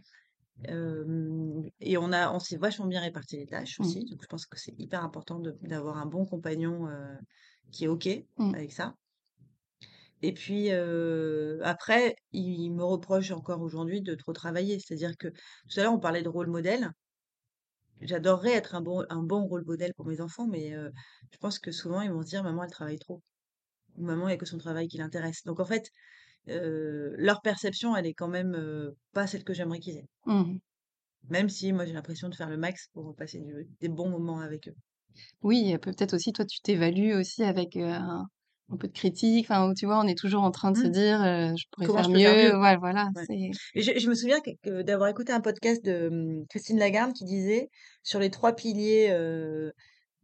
Hem 0.65 1.69
et 1.81 1.99
on 1.99 2.13
a 2.13 2.33
on 2.33 2.39
s'est 2.41 2.57
vachement 2.57 2.87
bien 2.87 3.01
réparti 3.01 3.37
les 3.37 3.47
tâches 3.47 3.79
Mmh. 3.79 3.97
aussi, 3.97 4.05
donc 4.07 4.23
je 4.23 4.27
pense 4.29 4.47
que 4.47 4.59
c'est 4.59 4.75
hyper 4.79 5.05
important 5.05 5.41
d'avoir 5.63 5.99
un 5.99 6.07
bon 6.07 6.25
compagnon, 6.27 6.89
qui 7.73 7.85
est 7.85 7.89
OK 7.89 8.09
Mmh. 8.39 8.55
avec 8.55 8.73
ça 8.73 8.95
et 10.23 10.33
puis, 10.33 10.71
après, 11.63 12.17
il 12.33 12.71
me 12.73 12.85
reproche 12.85 13.31
encore 13.31 13.61
aujourd'hui 13.63 14.01
de 14.03 14.15
trop 14.15 14.33
travailler. 14.33 14.79
C'est-à-dire 14.81 15.17
que 15.19 15.29
tout 15.29 15.81
à 15.81 15.83
l'heure, 15.83 15.93
on 15.95 15.99
parlait 16.01 16.23
de 16.23 16.29
rôle 16.29 16.49
modèle. 16.49 16.91
J'adorerais 18.01 18.53
être 18.55 18.75
un 18.75 18.81
bon 18.81 19.05
un 19.11 19.23
bon 19.23 19.47
rôle 19.47 19.65
modèle 19.67 19.93
pour 19.95 20.07
mes 20.07 20.21
enfants, 20.23 20.47
mais 20.47 20.71
je 21.31 21.39
pense 21.39 21.59
que 21.59 21.73
souvent, 21.73 22.01
ils 22.03 22.11
vont 22.11 22.23
se 22.23 22.29
dire: 22.29 22.43
«Maman, 22.43 22.65
elle 22.65 22.71
travaille 22.71 22.99
trop» 22.99 23.23
ou 23.97 24.05
«Maman, 24.05 24.29
il 24.29 24.33
y 24.33 24.35
a 24.35 24.39
que 24.39 24.47
son 24.47 24.59
travail 24.59 24.89
qui 24.89 24.99
l'intéresse». 24.99 25.45
Donc 25.45 25.61
en 25.61 25.67
fait, 25.67 25.91
leur 26.47 27.43
perception, 27.43 27.97
elle 27.97 28.07
est 28.07 28.15
quand 28.15 28.29
même, 28.29 28.93
pas 29.13 29.27
celle 29.27 29.45
que 29.45 29.55
j'aimerais 29.55 29.81
qu'ils 29.81 29.97
aient. 29.99 30.09
Mmh 30.27 30.43
mh. 30.55 30.61
Même 31.31 31.49
si 31.49 31.73
moi 31.73 31.85
j'ai 31.87 31.93
l'impression 31.95 32.29
de 32.29 32.35
faire 32.35 32.51
le 32.51 32.57
max 32.59 32.89
pour 32.93 33.15
passer 33.17 33.41
du 33.41 33.67
des 33.81 33.89
bons 33.89 34.11
moments 34.11 34.41
avec 34.41 34.69
eux. 34.69 34.77
Oui, 35.43 35.77
peut-être 35.79 36.15
aussi 36.15 36.33
toi 36.33 36.45
tu 36.47 36.61
t'évalues 36.61 37.15
aussi 37.15 37.43
avec, 37.45 37.77
un 37.77 38.27
un 38.69 38.77
peu 38.79 38.89
de 38.89 38.93
critique, 38.93 39.45
enfin, 39.49 39.73
tu 39.75 39.87
vois, 39.87 40.01
on 40.01 40.09
est 40.09 40.19
toujours 40.19 40.43
en 40.43 40.51
train 40.51 40.73
de 40.73 40.77
se 40.77 40.87
Mmh. 40.87 40.89
dire, 40.89 41.19
«Je 41.57 41.65
pourrais 41.71 41.87
Comment 41.87 42.03
faire 42.03 42.09
je 42.09 42.11
peux 42.11 42.19
faire 42.21 42.37
mieux». 42.37 42.59
Ouais, 42.59 42.77
voilà, 42.77 43.11
Ouais. 43.17 43.27
c'est 43.27 43.57
Et 43.75 43.83
je 43.83 43.99
je 43.99 44.09
me 44.11 44.15
souviens 44.15 44.41
d'avoir 44.65 45.09
écouté 45.11 45.33
un 45.33 45.41
podcast 45.43 45.85
de, 45.85 46.11
mmh, 46.11 46.47
Christine 46.51 46.79
Lagarde 46.79 47.15
qui 47.15 47.25
disait 47.25 47.69
sur 48.05 48.21
les 48.21 48.31
3 48.31 48.55
piliers, 48.57 49.11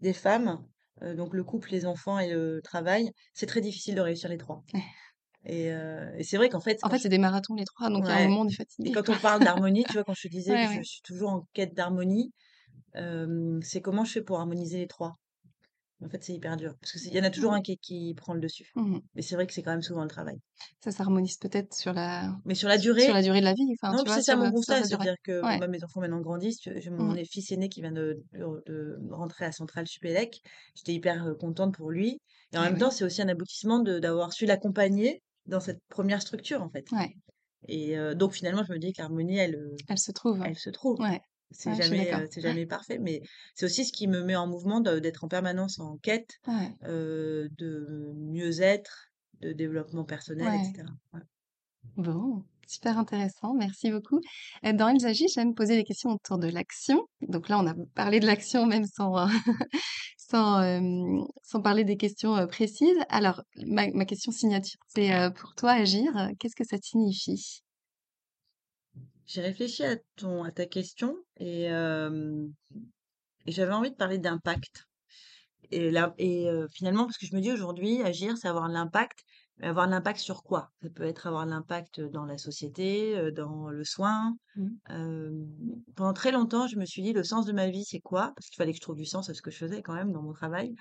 des 0.00 0.14
femmes, 0.14 0.66
donc 1.02 1.34
le 1.34 1.44
couple, 1.44 1.70
les 1.72 1.86
enfants 1.86 2.18
et 2.20 2.32
le 2.32 2.60
travail, 2.62 3.10
c'est 3.34 3.46
très 3.46 3.60
difficile 3.62 3.96
de 3.96 4.02
réussir 4.02 4.30
les 4.30 4.38
3. 4.38 4.64
Et 5.44 5.70
heu, 5.72 6.12
et 6.18 6.24
c'est 6.24 6.36
vrai 6.36 6.48
qu'en 6.48 6.60
fait 6.60 6.82
en 6.82 6.88
quand 6.88 6.90
fait, 6.90 6.98
je 6.98 7.00
c'est 7.00 7.08
des 7.08 7.18
marathons 7.18 7.54
les 7.54 7.64
3, 7.64 7.90
donc 7.90 8.04
il 8.06 8.10
y 8.10 8.14
a 8.14 8.16
un 8.16 8.20
ouais, 8.20 8.28
moment 8.28 8.42
on 8.42 8.48
est 8.48 8.52
et 8.84 8.90
fatigué, 8.90 8.92
quand 8.92 9.08
quoi. 9.08 9.10
on 9.10 9.18
parle 9.20 9.42
d'harmonie, 9.42 9.86
tu 9.86 9.96
vois, 9.96 10.04
quand 10.04 10.14
je 10.14 10.22
te 10.28 10.28
disais 10.32 10.58
que 10.58 10.64
Ouais, 10.64 10.68
je 10.68 10.80
ouais. 10.80 10.82
suis 10.82 11.02
toujours 11.02 11.30
en 11.30 11.48
quête 11.54 11.74
d'harmonie, 11.74 12.32
hem, 12.94 13.60
c'est 13.62 13.82
comment 13.82 14.04
je 14.06 14.12
fais 14.14 14.22
pour 14.22 14.40
harmoniser 14.40 14.78
les 14.80 14.88
3. 14.88 15.14
En 16.04 16.08
fait, 16.10 16.24
c'est 16.24 16.34
hyper 16.34 16.56
dur 16.58 16.74
parce 16.80 16.92
que 16.92 16.98
c'est 17.00 17.10
il 17.10 17.16
y 17.16 17.20
en 17.20 17.24
a 17.24 17.30
toujours 17.30 17.54
un 17.54 17.62
qui 17.62 17.78
qui 17.78 18.14
prend 18.16 18.34
le 18.34 18.40
dessus. 18.40 18.74
Mmh 18.74 18.90
mh. 18.96 19.02
Mais 19.14 19.22
c'est 19.22 19.36
vrai 19.36 19.46
que 19.48 19.54
c'est 19.54 19.62
quand 19.64 19.72
même 19.72 19.82
souvent 19.82 20.02
le 20.04 20.10
travail. 20.10 20.38
Ça 20.84 20.92
s'harmonise 20.92 21.38
peut-être 21.38 21.72
sur 21.74 21.94
la 21.94 22.36
Mais 22.44 22.54
sur 22.54 22.68
la 22.68 22.78
su 22.78 22.88
sur 22.98 23.12
durée 23.12 23.14
la 23.14 23.22
durée 23.22 23.40
de 23.40 23.44
la 23.46 23.54
vie, 23.54 23.72
enfin, 23.80 23.94
non, 23.94 24.04
c'est 24.06 24.22
ça 24.22 24.36
mon 24.36 24.50
constat, 24.50 24.82
durée. 24.88 25.06
c'est-à-dire 25.06 25.16
que 25.24 25.44
Ouais. 25.44 25.58
bah, 25.58 25.68
mes 25.68 25.84
enfants 25.84 26.00
maintenant 26.00 26.20
grandissent, 26.20 26.60
j'ai 26.64 26.90
mon 26.90 27.14
é 27.16 27.24
fils 27.26 27.52
aîné 27.52 27.68
qui 27.68 27.82
vient 27.82 27.92
de 27.92 28.24
de 28.34 28.62
de 28.66 28.98
rentrer 29.12 29.44
à 29.46 29.52
Centrale 29.52 29.86
Supélec. 29.88 30.40
J'étais 30.76 30.94
hyper, 30.94 31.34
contente 31.40 31.74
pour 31.76 31.90
lui 31.90 32.20
et 32.54 32.58
en 32.58 32.62
Et 32.62 32.64
même 32.64 32.78
temps, 32.78 32.90
c'est 32.92 33.04
aussi 33.04 33.22
un 33.22 33.28
aboutissement 33.28 33.80
d'avoir 33.80 34.32
su 34.32 34.46
l'accompagner 34.46 35.22
dans 35.46 35.60
cette 35.60 35.80
première 35.88 36.22
structure, 36.22 36.62
en 36.62 36.70
fait 36.70 36.86
Ouais, 36.92 37.16
et 37.68 37.96
heu, 37.98 38.14
donc 38.14 38.32
finalement, 38.34 38.64
je 38.64 38.72
me 38.72 38.78
dis 38.78 38.92
que 38.92 39.02
l'harmonie, 39.02 39.38
elle, 39.38 39.56
heu, 39.56 39.84
elle 39.88 39.98
se 39.98 40.10
trouve. 40.12 40.40
elle 40.42 40.56
se 40.58 40.70
trouve. 40.70 41.00
Ouais, 41.00 41.20
C'est 41.52 41.74
ouais, 41.74 41.74
jamais, 41.74 42.12
heu, 42.14 42.26
c'est 42.30 42.40
jamais 42.42 42.66
parfait, 42.66 42.98
mais 43.00 43.22
c'est 43.56 43.66
aussi 43.66 43.84
ce 43.86 43.92
qui 43.92 44.08
me 44.08 44.22
met 44.24 44.36
en 44.36 44.48
mouvement 44.48 44.80
d'être 44.80 45.24
en 45.24 45.28
permanence 45.28 45.78
en 45.80 45.98
quête, 45.98 46.30
de 46.82 48.12
mieux-être, 48.16 49.06
de 49.40 49.52
développement 49.52 50.04
personnel 50.04 50.54
et 50.54 50.58
ouais. 50.58 50.62
cetera. 50.62 50.92
Ouais. 51.12 51.20
Bon, 51.96 52.44
super 52.66 52.96
intéressant, 52.98 53.54
merci 53.54 53.90
beaucoup. 53.90 54.20
Dans 54.62 54.88
Elles 54.88 55.04
agissent, 55.06 55.34
j'aime 55.34 55.54
poser 55.54 55.76
des 55.76 55.84
questions 55.84 56.10
autour 56.10 56.38
de 56.38 56.48
l'action. 56.48 57.06
Donc 57.20 57.48
là, 57.48 57.58
on 57.58 57.66
a 57.66 57.74
parlé 57.94 58.18
de 58.20 58.26
l'action 58.26 58.66
même 58.66 58.84
sans, 58.86 59.26
sans, 60.32 61.62
parler 61.62 61.84
des 61.84 61.96
questions, 61.96 62.46
précises. 62.48 62.98
Alors, 63.08 63.42
ma 63.66 64.04
question 64.04 64.32
signature, 64.32 64.80
c'est, 64.88 65.12
pour 65.36 65.54
toi, 65.54 65.72
agir, 65.72 66.12
qu'est-ce 66.38 66.56
que 66.56 66.64
ça 66.64 66.78
signifie? 66.82 67.62
J'ai 69.26 69.40
réfléchi 69.40 69.84
à 69.84 69.96
ton 70.16 70.42
à 70.44 70.50
ta 70.50 70.66
question 70.66 71.16
et 71.36 71.68
j'avais 73.46 73.72
envie 73.72 73.90
de 73.90 73.96
parler 73.96 74.18
d'impact 74.18 74.86
et 75.70 75.92
et 76.18 76.48
finalement 76.74 77.04
parce 77.04 77.18
que 77.18 77.26
je 77.26 77.34
me 77.34 77.40
dis 77.40 77.52
aujourd'hui 77.52 78.02
agir, 78.02 78.36
c'est 78.36 78.48
avoir 78.48 78.68
l'impact, 78.68 79.24
avoir 79.62 79.86
l'impact 79.86 80.20
sur 80.20 80.42
quoi? 80.42 80.70
Ça 80.82 80.90
peut 80.90 81.04
être 81.04 81.26
avoir 81.26 81.46
l'impact, 81.46 82.00
dans 82.00 82.24
la 82.24 82.38
société, 82.38 83.32
dans 83.32 83.70
le 83.70 83.84
soin. 83.84 84.36
Mmh. 84.56 85.44
Pendant 85.94 86.12
très 86.12 86.32
longtemps, 86.32 86.66
je 86.66 86.76
me 86.76 86.84
suis 86.84 87.02
dit: 87.02 87.12
«Le 87.12 87.24
sens 87.24 87.46
de 87.46 87.52
ma 87.52 87.68
vie, 87.68 87.84
c'est 87.84 88.00
quoi?» 88.00 88.32
parce 88.34 88.48
qu'il 88.48 88.56
fallait 88.56 88.72
que 88.72 88.76
je 88.76 88.82
trouve 88.82 88.96
du 88.96 89.06
sens 89.06 89.30
à 89.30 89.34
ce 89.34 89.42
que 89.42 89.50
je 89.50 89.58
faisais 89.58 89.82
quand 89.82 89.94
même 89.94 90.12
dans 90.12 90.22
mon 90.22 90.32
travail 90.32 90.74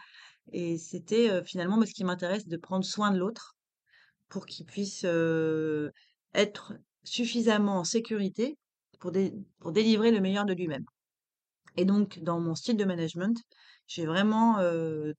et 0.52 0.78
c'était, 0.78 1.44
finalement 1.44 1.78
moi 1.78 1.86
ce 1.86 1.94
qui 1.94 2.04
m'intéresse 2.04 2.48
de 2.48 2.58
prendre 2.58 2.84
soin 2.84 3.12
de 3.12 3.18
l'autre 3.18 3.56
pour 4.28 4.46
qu'il 4.46 4.66
puisse, 4.66 5.06
être 6.34 6.74
suffisamment 7.04 7.78
en 7.80 7.84
sécurité 7.84 8.58
pour 9.00 9.12
dé 9.12 9.34
pour 9.60 9.72
délivrer 9.72 10.12
le 10.12 10.20
meilleur 10.20 10.46
de 10.46 10.54
lui-même. 10.54 10.86
Et 11.78 11.86
donc 11.86 12.20
dans 12.20 12.40
mon 12.40 12.56
style 12.56 12.78
de 12.78 12.86
management, 12.86 13.38
j'ai 13.88 14.06
vraiment, 14.06 14.58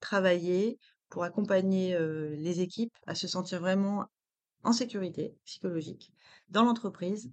travaillé 0.00 0.78
pour 1.12 1.24
accompagner, 1.24 1.94
les 2.38 2.60
équipes 2.62 2.94
à 3.06 3.14
se 3.14 3.28
sentir 3.28 3.60
vraiment 3.60 4.06
en 4.64 4.72
sécurité 4.72 5.36
psychologique 5.44 6.10
dans 6.48 6.64
l'entreprise, 6.64 7.30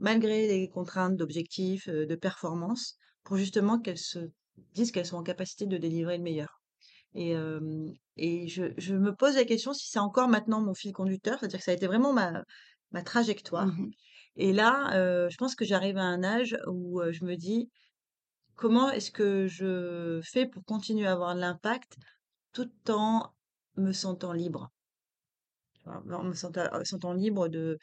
malgré 0.00 0.48
les 0.48 0.68
contraintes 0.68 1.16
d'objectifs, 1.16 1.88
de 1.88 2.14
performance, 2.16 2.96
pour 3.22 3.36
justement 3.36 3.78
qu'elles 3.78 3.98
se 3.98 4.18
disent 4.74 4.90
qu'elles 4.90 5.06
sont 5.06 5.16
en 5.16 5.22
capacité 5.22 5.66
de 5.66 5.78
délivrer 5.78 6.16
le 6.16 6.24
meilleur. 6.24 6.60
Et 7.14 7.36
et 8.16 8.48
je 8.48 8.64
je 8.76 8.96
me 8.96 9.14
pose 9.14 9.36
la 9.36 9.44
question 9.44 9.72
si 9.74 9.88
c'est 9.88 10.00
encore 10.00 10.26
maintenant 10.26 10.60
mon 10.60 10.74
fil 10.74 10.92
conducteur, 10.92 11.38
c'est-à-dire 11.38 11.60
que 11.60 11.64
ça 11.64 11.70
a 11.70 11.74
été 11.74 11.86
vraiment 11.86 12.12
ma 12.12 12.42
ma 12.90 13.02
trajectoire 13.02 13.68
Mmh 13.68 13.90
et 14.36 14.52
là, 14.52 15.28
je 15.28 15.36
pense 15.36 15.54
que 15.54 15.64
j'arrive 15.64 15.98
à 15.98 16.02
un 16.04 16.22
âge 16.22 16.56
où, 16.66 17.02
je 17.10 17.24
me 17.24 17.34
dis: 17.36 17.68
«Comment 18.54 18.90
est-ce 18.90 19.10
que 19.10 19.46
je 19.48 20.20
fais 20.22 20.46
pour 20.46 20.64
continuer 20.64 21.06
à 21.06 21.12
avoir 21.12 21.34
de 21.34 21.40
l'impact 21.40 21.96
tout 22.52 22.70
en 22.90 23.32
me 23.76 23.92
sentant 23.92 24.32
libre?» 24.32 24.70
En 25.86 26.02
me 26.04 26.14
en 26.14 26.24
me 26.24 26.34
sentant 26.84 27.12
libre 27.14 27.48
de 27.48 27.78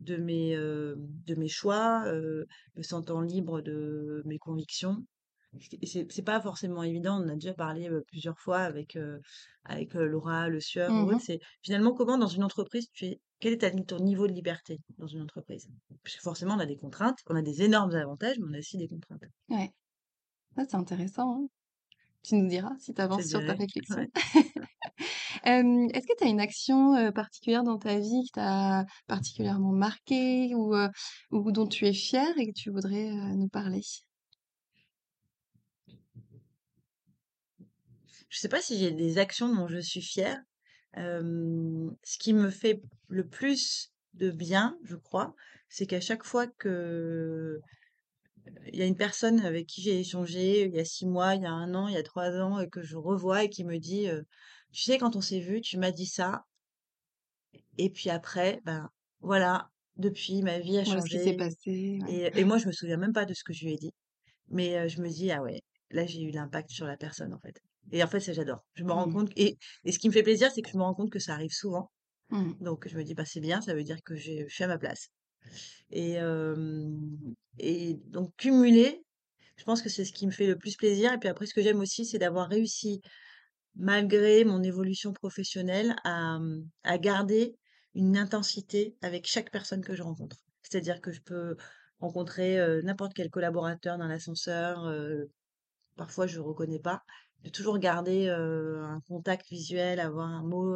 de 0.00 0.16
mes, 0.16 0.54
heu, 0.56 0.96
de 0.98 1.34
mes 1.36 1.48
choix, 1.48 2.04
heu, 2.12 2.46
me 2.76 2.82
sentant 2.82 3.20
libre 3.20 3.60
de 3.60 4.22
mes 4.26 4.38
convictions. 4.38 5.06
Et 5.82 5.86
c'est 5.86 6.10
c'est 6.10 6.22
pas 6.24 6.40
forcément 6.40 6.82
évident, 6.82 7.20
on 7.20 7.24
en 7.26 7.28
a 7.30 7.34
déjà 7.34 7.54
parlé, 7.54 7.90
plusieurs 8.08 8.38
fois 8.38 8.60
avec, 8.60 8.98
avec, 9.64 9.94
Laura 9.94 10.48
Le 10.48 10.60
Sueur 10.60 10.96
ou 10.96 11.04
Mmh 11.04 11.10
autre. 11.10 11.22
C'est 11.24 11.40
finalement 11.62 11.92
comment 11.94 12.18
dans 12.18 12.26
une 12.28 12.44
entreprise 12.44 12.88
tu 12.92 13.04
es 13.06 13.20
quel 13.40 13.52
est 13.54 13.58
ta 13.58 13.70
ton 13.72 13.98
niveau 14.00 14.26
de 14.28 14.32
liberté 14.32 14.78
dans 14.98 15.06
une 15.08 15.22
entreprise? 15.22 15.68
Parce 16.04 16.16
que 16.16 16.22
forcément 16.22 16.54
on 16.54 16.58
a 16.60 16.66
des 16.66 16.76
contraintes, 16.78 17.18
on 17.28 17.36
a 17.36 17.42
des 17.42 17.62
énormes 17.62 17.94
avantages, 17.94 18.38
mais 18.40 18.46
on 18.50 18.54
a 18.54 18.58
aussi 18.60 18.78
des 18.78 18.88
contraintes. 18.88 19.24
Ouais. 19.48 19.72
Ah, 20.56 20.64
c'est 20.68 20.76
intéressant, 20.76 21.44
hein. 21.44 21.48
Tu 22.22 22.36
nous 22.36 22.48
diras 22.48 22.72
si 22.78 22.94
tu 22.94 23.00
avances 23.00 23.26
sur 23.26 23.44
ta 23.44 23.54
réflexion. 23.54 23.96
ouais. 23.96 24.10
Est-ce 25.44 26.06
que 26.06 26.16
tu 26.16 26.24
as 26.24 26.28
une 26.28 26.40
action, 26.40 27.12
particulière 27.12 27.64
dans 27.64 27.78
ta 27.78 27.98
vie 27.98 28.22
qui 28.24 28.30
t'a 28.32 28.86
particulièrement 29.06 29.72
marquée 29.72 30.54
ou, 30.54 30.74
ou 31.30 31.52
dont 31.52 31.66
tu 31.66 31.86
es 31.86 31.92
fière 31.92 32.38
et 32.38 32.46
que 32.46 32.52
tu 32.52 32.70
voudrais, 32.70 33.10
nous 33.34 33.48
parler? 33.48 33.82
Je 38.28 38.38
sais 38.38 38.48
pas 38.48 38.62
si 38.62 38.78
j'ai 38.78 38.92
des 38.92 39.18
actions 39.18 39.54
dont 39.54 39.66
je 39.66 39.78
suis 39.78 40.02
fière. 40.02 40.40
Ce 40.94 42.18
qui 42.18 42.32
me 42.32 42.50
fait 42.50 42.80
le 43.08 43.26
plus 43.26 43.92
de 44.14 44.30
bien, 44.30 44.78
je 44.84 44.96
crois, 44.96 45.34
c'est 45.68 45.86
qu'à 45.86 46.00
chaque 46.00 46.24
fois 46.24 46.46
que 46.46 47.60
il 48.72 48.76
y 48.78 48.82
a 48.82 48.86
une 48.86 48.96
personne 48.96 49.40
avec 49.40 49.66
qui 49.66 49.82
j'ai 49.82 50.00
échangé 50.00 50.64
il 50.66 50.74
y 50.74 50.78
a 50.80 50.84
6 50.84 51.06
mois, 51.06 51.34
il 51.34 51.42
y 51.42 51.46
a 51.46 51.52
un 51.52 51.74
an, 51.74 51.88
il 51.88 51.94
y 51.94 51.96
a 51.98 52.02
3 52.02 52.30
ans 52.40 52.60
et 52.60 52.68
que 52.70 52.82
je 52.82 52.96
revois 52.96 53.44
et 53.44 53.50
qui 53.50 53.64
me 53.64 53.78
dit, 53.78 54.08
«Tu 54.72 54.82
sais, 54.82 54.98
quand 54.98 55.16
on 55.16 55.20
s'est 55.20 55.40
vu, 55.40 55.60
tu 55.60 55.78
m'as 55.78 55.90
dit 55.92 56.06
ça 56.06 56.44
et 57.78 57.90
puis 57.90 58.10
après, 58.10 58.60
ben, 58.64 58.88
voilà, 59.20 59.70
depuis 59.96 60.42
ma 60.42 60.58
vie 60.58 60.78
a 60.78 60.84
Voilà 60.84 61.00
ce 61.00 61.08
qui 61.10 61.18
s'est 61.18 61.34
changé» 61.34 61.34
passé, 61.34 61.98
ouais. 62.00 62.08
et 62.08 62.40
et 62.40 62.44
moi 62.44 62.58
je 62.58 62.66
me 62.68 62.72
souviens 62.72 62.96
même 62.98 63.12
pas 63.14 63.26
de 63.26 63.34
ce 63.34 63.44
que 63.44 63.52
je 63.54 63.64
lui 63.66 63.74
ai 63.74 63.78
dit, 63.78 63.92
mais 64.48 64.88
je 64.90 65.02
me 65.02 65.08
dis: 65.10 65.30
«Ah 65.32 65.42
ouais, 65.42 65.62
là 65.90 66.06
j'ai 66.06 66.22
eu 66.22 66.30
l'impact 66.32 66.70
sur 66.70 66.86
la 66.86 66.96
personne, 66.98 67.34
en 67.34 67.40
fait» 67.40 67.60
et 67.92 68.02
en 68.04 68.08
fait, 68.08 68.20
ça 68.20 68.32
j'adore. 68.34 68.66
Je 68.74 68.84
me 68.84 68.92
rends 68.92 69.08
Mmh. 69.08 69.10
compte 69.10 69.30
et 69.36 69.58
et 69.84 69.92
ce 69.92 69.98
qui 70.00 70.08
me 70.08 70.14
fait 70.14 70.22
plaisir, 70.24 70.50
c'est 70.52 70.62
que 70.62 70.70
je 70.70 70.78
me 70.78 70.82
rends 70.84 70.94
compte 70.94 71.10
que 71.12 71.20
ça 71.20 71.34
arrive 71.34 71.52
souvent, 71.52 71.92
Mmh. 72.30 72.56
donc 72.60 72.88
je 72.88 72.96
me 72.98 73.04
dis: 73.04 73.14
«Bah, 73.14 73.26
c'est 73.26 73.40
bien, 73.42 73.60
ça 73.62 73.74
veut 73.74 73.84
dire 73.84 74.02
que 74.04 74.16
j'ai 74.16 74.48
je 74.48 74.54
suis 74.54 74.64
à 74.64 74.68
ma 74.68 74.78
place» 74.78 75.10
et 75.90 76.18
donc 78.06 78.34
cumuler 78.36 79.04
Je 79.56 79.64
pense 79.64 79.82
que 79.82 79.88
c'est 79.88 80.04
ce 80.04 80.12
qui 80.12 80.26
me 80.26 80.32
fait 80.32 80.46
le 80.46 80.56
plus 80.56 80.76
plaisir 80.76 81.12
et 81.12 81.18
puis 81.18 81.28
après 81.28 81.46
ce 81.46 81.54
que 81.54 81.62
j'aime 81.62 81.80
aussi, 81.80 82.06
c'est 82.06 82.18
d'avoir 82.18 82.48
réussi, 82.48 83.02
malgré 83.76 84.44
mon 84.44 84.62
évolution 84.62 85.12
professionnelle, 85.12 85.94
à, 86.04 86.38
garder 86.98 87.56
une 87.94 88.16
intensité 88.16 88.96
avec 89.02 89.26
chaque 89.26 89.50
personne 89.50 89.84
que 89.84 89.94
je 89.94 90.02
rencontre. 90.02 90.36
C'est-à-dire 90.62 91.00
que 91.00 91.12
je 91.12 91.20
peux 91.20 91.56
rencontrer, 92.00 92.58
n'importe 92.82 93.12
quel 93.14 93.30
collaborateur 93.30 93.98
dans 93.98 94.08
l'ascenseur, 94.08 94.90
parfois 95.96 96.26
je 96.26 96.38
ne 96.38 96.44
reconnais 96.44 96.80
pas, 96.80 97.02
de 97.44 97.50
toujours 97.50 97.78
garder, 97.78 98.28
un 98.28 99.00
contact 99.06 99.48
visuel, 99.50 100.00
avoir 100.00 100.28
un 100.28 100.42
mot, 100.42 100.74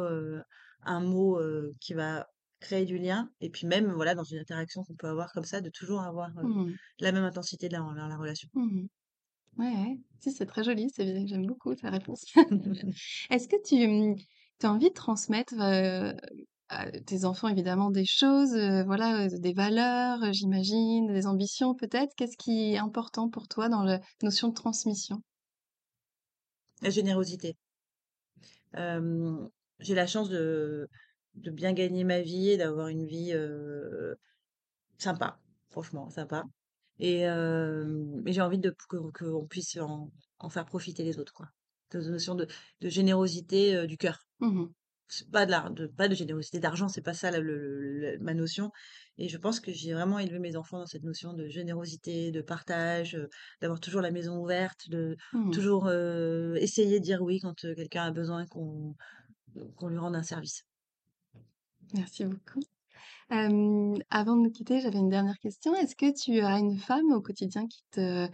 un 0.83 0.99
mot, 1.01 1.39
qui 1.79 1.93
va 1.93 2.27
créer 2.59 2.85
du 2.85 2.97
lien 2.97 3.29
et 3.41 3.49
puis 3.49 3.67
même, 3.67 3.91
voilà, 3.93 4.15
dans 4.15 4.23
une 4.23 4.39
interaction 4.39 4.83
qu'on 4.83 4.95
peut 4.95 5.07
avoir 5.07 5.31
comme 5.31 5.43
ça, 5.45 5.61
de 5.61 5.69
toujours 5.69 6.01
avoir, 6.01 6.29
Mmh. 6.33 6.71
la 6.99 7.11
même 7.11 7.23
intensité 7.23 7.69
dans 7.69 7.91
la 7.93 8.17
relation. 8.17 8.49
Mmh 8.53 8.87
Ouais, 9.57 9.65
ouais. 9.65 9.97
Si, 10.19 10.31
c'est 10.31 10.45
très 10.45 10.63
joli, 10.63 10.87
c'est 10.95 11.03
bien, 11.05 11.25
j'aime 11.25 11.45
beaucoup 11.45 11.73
ta 11.75 11.89
réponse. 11.89 12.23
Est-ce 13.31 13.47
que 13.47 13.55
tu, 13.65 13.87
mmh, 13.87 14.15
as 14.63 14.71
envie 14.71 14.89
de 14.89 14.93
transmettre, 14.93 15.55
à 16.69 16.91
tes 17.05 17.25
enfants 17.25 17.47
évidemment 17.47 17.91
des 17.91 18.05
choses, 18.05 18.51
voilà, 18.85 19.27
des 19.29 19.53
valeurs, 19.53 20.19
j'imagine, 20.33 21.07
des 21.13 21.25
ambitions 21.27 21.75
peut-être? 21.75 22.13
Qu'est-ce 22.15 22.37
qui 22.37 22.73
est 22.73 22.77
important 22.77 23.29
pour 23.29 23.47
toi 23.47 23.69
dans 23.69 23.83
la 23.83 23.99
notion 24.21 24.49
de 24.49 24.53
transmission? 24.53 25.21
La 26.81 26.89
générosité. 26.89 27.55
J'ai 29.79 29.95
la 29.95 30.07
chance 30.07 30.29
de 30.29 30.87
de 31.37 31.51
bien 31.51 31.73
gagner 31.73 32.03
ma 32.03 32.21
vie 32.21 32.49
et 32.49 32.57
d'avoir 32.57 32.87
une 32.87 33.05
vie, 33.05 33.33
sympa, 34.97 35.39
franchement 35.69 36.09
sympa 36.09 36.43
et 36.99 37.25
j'ai 38.25 38.41
envie 38.41 38.59
de 38.59 38.73
que 38.89 38.97
qu'on 38.97 39.47
puisse 39.47 39.77
en 39.77 40.11
en 40.39 40.49
faire 40.49 40.65
profiter 40.65 41.03
les 41.03 41.19
autres, 41.19 41.33
quoi. 41.33 41.47
Cette 41.91 42.05
notion 42.05 42.35
de 42.35 42.47
de 42.81 42.89
générosité, 42.89 43.87
du 43.87 43.97
cœur. 43.97 44.19
Mmh 44.39 44.65
pas 45.31 45.45
de 45.45 45.51
l'ar 45.51 45.71
de 45.71 45.87
pas 45.87 46.09
de 46.09 46.15
générosité 46.15 46.59
d'argent, 46.59 46.89
c'est 46.89 47.01
pas 47.01 47.13
ça 47.13 47.31
la 47.31 47.39
le 47.39 48.17
ma 48.19 48.33
notion 48.33 48.71
et 49.17 49.29
je 49.29 49.37
pense 49.37 49.61
que 49.61 49.71
j'ai 49.71 49.93
vraiment 49.93 50.19
élevé 50.19 50.37
mes 50.37 50.57
enfants 50.57 50.79
dans 50.79 50.85
cette 50.85 51.03
notion 51.03 51.31
de 51.31 51.47
générosité, 51.47 52.29
de 52.31 52.41
partage, 52.41 53.17
d'avoir 53.61 53.79
toujours 53.79 54.01
la 54.01 54.11
maison 54.11 54.37
ouverte, 54.37 54.89
de 54.89 55.15
Mmh 55.31 55.51
toujours, 55.51 55.89
essayer 56.59 56.99
de 56.99 57.05
dire 57.05 57.21
oui 57.21 57.39
quand, 57.39 57.55
quelqu'un 57.61 58.03
a 58.03 58.11
besoin 58.11 58.45
qu'on 58.47 58.95
qu'on 59.77 59.87
lui 59.87 59.97
rende 59.97 60.17
un 60.17 60.23
service. 60.23 60.65
Merci 61.93 62.25
beaucoup. 62.25 62.59
Avant 63.29 64.37
de 64.37 64.41
nous 64.41 64.51
quitter, 64.51 64.79
j'avais 64.79 64.99
une 64.99 65.09
dernière 65.09 65.37
question. 65.39 65.75
Est-ce 65.75 65.95
que 65.95 66.13
tu 66.13 66.39
as 66.39 66.59
une 66.59 66.77
femme 66.77 67.11
au 67.11 67.21
quotidien 67.21 67.67
qui 67.67 67.83
te, 67.91 68.27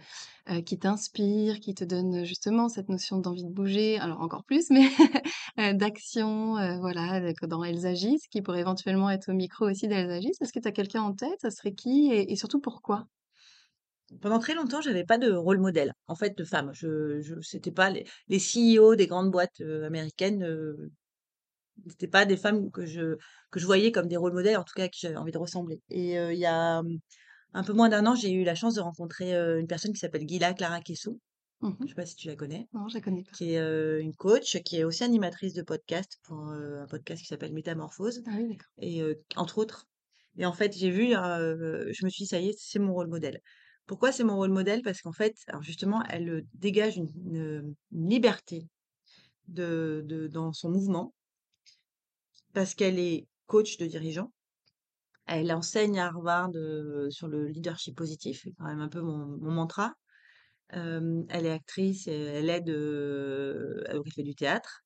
qui 0.62 0.78
t'inspire, 0.78 1.58
qui 1.58 1.74
te 1.74 1.82
donne, 1.84 2.24
justement 2.24 2.68
cette 2.68 2.88
notion 2.88 3.18
d'envie 3.18 3.44
de 3.44 3.50
bouger? 3.50 3.98
Alors 3.98 4.20
encore 4.20 4.44
plus, 4.44 4.70
mais 4.70 4.88
d'action, 5.74 6.54
voilà, 6.80 7.32
dans 7.42 7.64
Elles 7.64 7.86
agissent, 7.86 8.28
qui 8.28 8.40
pourrait 8.40 8.60
éventuellement 8.60 9.10
être 9.10 9.30
au 9.30 9.34
micro 9.34 9.68
aussi 9.68 9.88
d'Elles 9.88 10.10
agissent? 10.10 10.40
Est-ce 10.40 10.52
que 10.52 10.60
tu 10.60 10.68
as 10.68 10.72
quelqu'un 10.72 11.02
en 11.02 11.12
tête? 11.12 11.40
Ça 11.40 11.50
serait 11.50 11.74
qui? 11.74 12.12
Et 12.12 12.36
surtout 12.36 12.60
pourquoi? 12.60 13.06
Pendant 14.20 14.38
très 14.38 14.54
longtemps, 14.54 14.80
j'avais 14.80 15.04
pas 15.04 15.18
de 15.18 15.32
rôle 15.32 15.58
modèle, 15.58 15.92
en 16.06 16.14
fait, 16.14 16.38
de 16.38 16.44
femme. 16.44 16.70
Je 16.72 17.20
je 17.20 17.34
c'était 17.40 17.72
pas 17.72 17.90
les 17.90 18.38
CEO 18.38 18.94
des 18.94 19.08
grandes 19.08 19.32
boîtes, 19.32 19.60
américaines, 19.60 20.44
c'était 21.88 22.08
pas 22.08 22.24
des 22.24 22.36
femmes 22.36 22.70
que 22.70 22.86
je 22.86 23.16
que 23.50 23.60
je 23.60 23.66
voyais 23.66 23.92
comme 23.92 24.08
des 24.08 24.16
rôles 24.16 24.32
modèles, 24.32 24.56
en 24.56 24.64
tout 24.64 24.74
cas 24.74 24.84
à 24.84 24.88
qui 24.88 25.00
j'avais 25.00 25.16
envie 25.16 25.32
de 25.32 25.38
ressembler 25.38 25.82
et 25.90 26.14
il 26.14 26.38
y 26.38 26.46
a, 26.46 26.82
mmh, 26.82 26.98
un 27.54 27.64
peu 27.64 27.72
moins 27.72 27.88
d'un 27.88 28.06
an, 28.06 28.14
j'ai 28.14 28.32
eu 28.32 28.44
la 28.44 28.54
chance 28.54 28.74
de 28.74 28.80
rencontrer, 28.80 29.32
une 29.34 29.66
personne 29.66 29.92
qui 29.92 30.00
s'appelle 30.00 30.26
Gila 30.28 30.54
Clara 30.54 30.80
Kessou. 30.80 31.20
Mmh 31.60 31.70
Je 31.82 31.86
sais 31.88 31.94
pas 31.94 32.04
si 32.06 32.16
tu 32.16 32.26
la 32.26 32.36
connais? 32.36 32.68
Non, 32.72 32.88
je 32.88 32.94
la 32.94 33.00
connais 33.00 33.22
pas. 33.22 33.30
Qui 33.32 33.54
est, 33.54 34.00
une 34.00 34.14
coach, 34.14 34.60
qui 34.62 34.78
est 34.78 34.84
aussi 34.84 35.04
animatrice 35.04 35.54
de 35.54 35.62
podcast 35.62 36.18
pour, 36.24 36.38
un 36.38 36.86
podcast 36.88 37.22
qui 37.22 37.28
s'appelle 37.28 37.52
Métamorphose 37.52 38.22
Ah 38.26 38.32
oui, 38.36 38.48
d'accord. 38.48 38.68
et 38.78 39.02
entre 39.36 39.58
autres 39.58 39.86
et 40.36 40.46
en 40.46 40.52
fait, 40.52 40.76
j'ai 40.76 40.90
vu, 40.90 41.10
je 41.12 42.04
me 42.04 42.10
suis 42.10 42.24
dit: 42.24 42.26
«Ça 42.26 42.40
y 42.40 42.48
est, 42.48 42.58
c'est 42.58 42.78
mon 42.78 42.92
rôle 42.92 43.08
modèle». 43.08 43.40
Pourquoi 43.86 44.12
c'est 44.12 44.24
mon 44.24 44.36
rôle 44.36 44.50
modèle? 44.50 44.82
Parce 44.82 45.02
qu'en 45.02 45.12
fait, 45.12 45.36
alors 45.46 45.62
justement, 45.62 46.02
elle, 46.08 46.46
dégage 46.54 46.96
une 46.96 47.10
une, 47.26 47.74
une 47.92 48.08
liberté 48.08 48.66
de, 49.48 50.02
de- 50.06 50.26
dans 50.26 50.52
son 50.52 50.70
mouvement 50.70 51.14
parce 52.54 52.74
qu'elle 52.74 52.98
est 52.98 53.26
coach 53.46 53.76
de 53.76 53.86
dirigeants. 53.86 54.32
Elle 55.26 55.52
enseigne 55.52 55.98
à 55.98 56.06
Harvard 56.06 56.52
sur 57.10 57.28
le 57.28 57.46
leadership 57.48 57.96
positif, 57.96 58.40
c'est 58.42 58.52
quand 58.52 58.66
même 58.66 58.80
un 58.80 58.88
peu 58.88 59.00
mon, 59.00 59.26
mantra. 59.38 59.94
Elle 60.70 61.46
est 61.46 61.50
actrice, 61.50 62.08
elle 62.08 62.50
aide, 62.50 62.68
euh, 62.68 63.84
elle 63.86 64.00
fait 64.14 64.22
du 64.22 64.34
théâtre. 64.34 64.82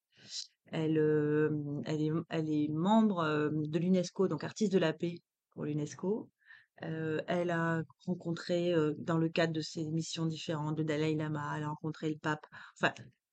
Elle, 0.66 0.96
est, 0.98 2.68
membre 2.70 3.50
de 3.52 3.78
l'UNESCO, 3.78 4.28
donc 4.28 4.44
artiste 4.44 4.72
de 4.72 4.78
la 4.78 4.92
paix 4.92 5.16
pour 5.52 5.64
l'UNESCO. 5.64 6.28
Elle 6.76 7.50
a 7.50 7.82
rencontré, 8.06 8.74
dans 8.98 9.18
le 9.18 9.28
cadre 9.28 9.52
de 9.52 9.60
ses 9.60 9.84
missions 9.86 10.26
différentes, 10.26 10.78
le 10.78 10.84
Dalai 10.84 11.14
Lama, 11.14 11.54
elle 11.56 11.64
a 11.64 11.68
rencontré 11.70 12.10
le 12.10 12.18
pape. 12.18 12.46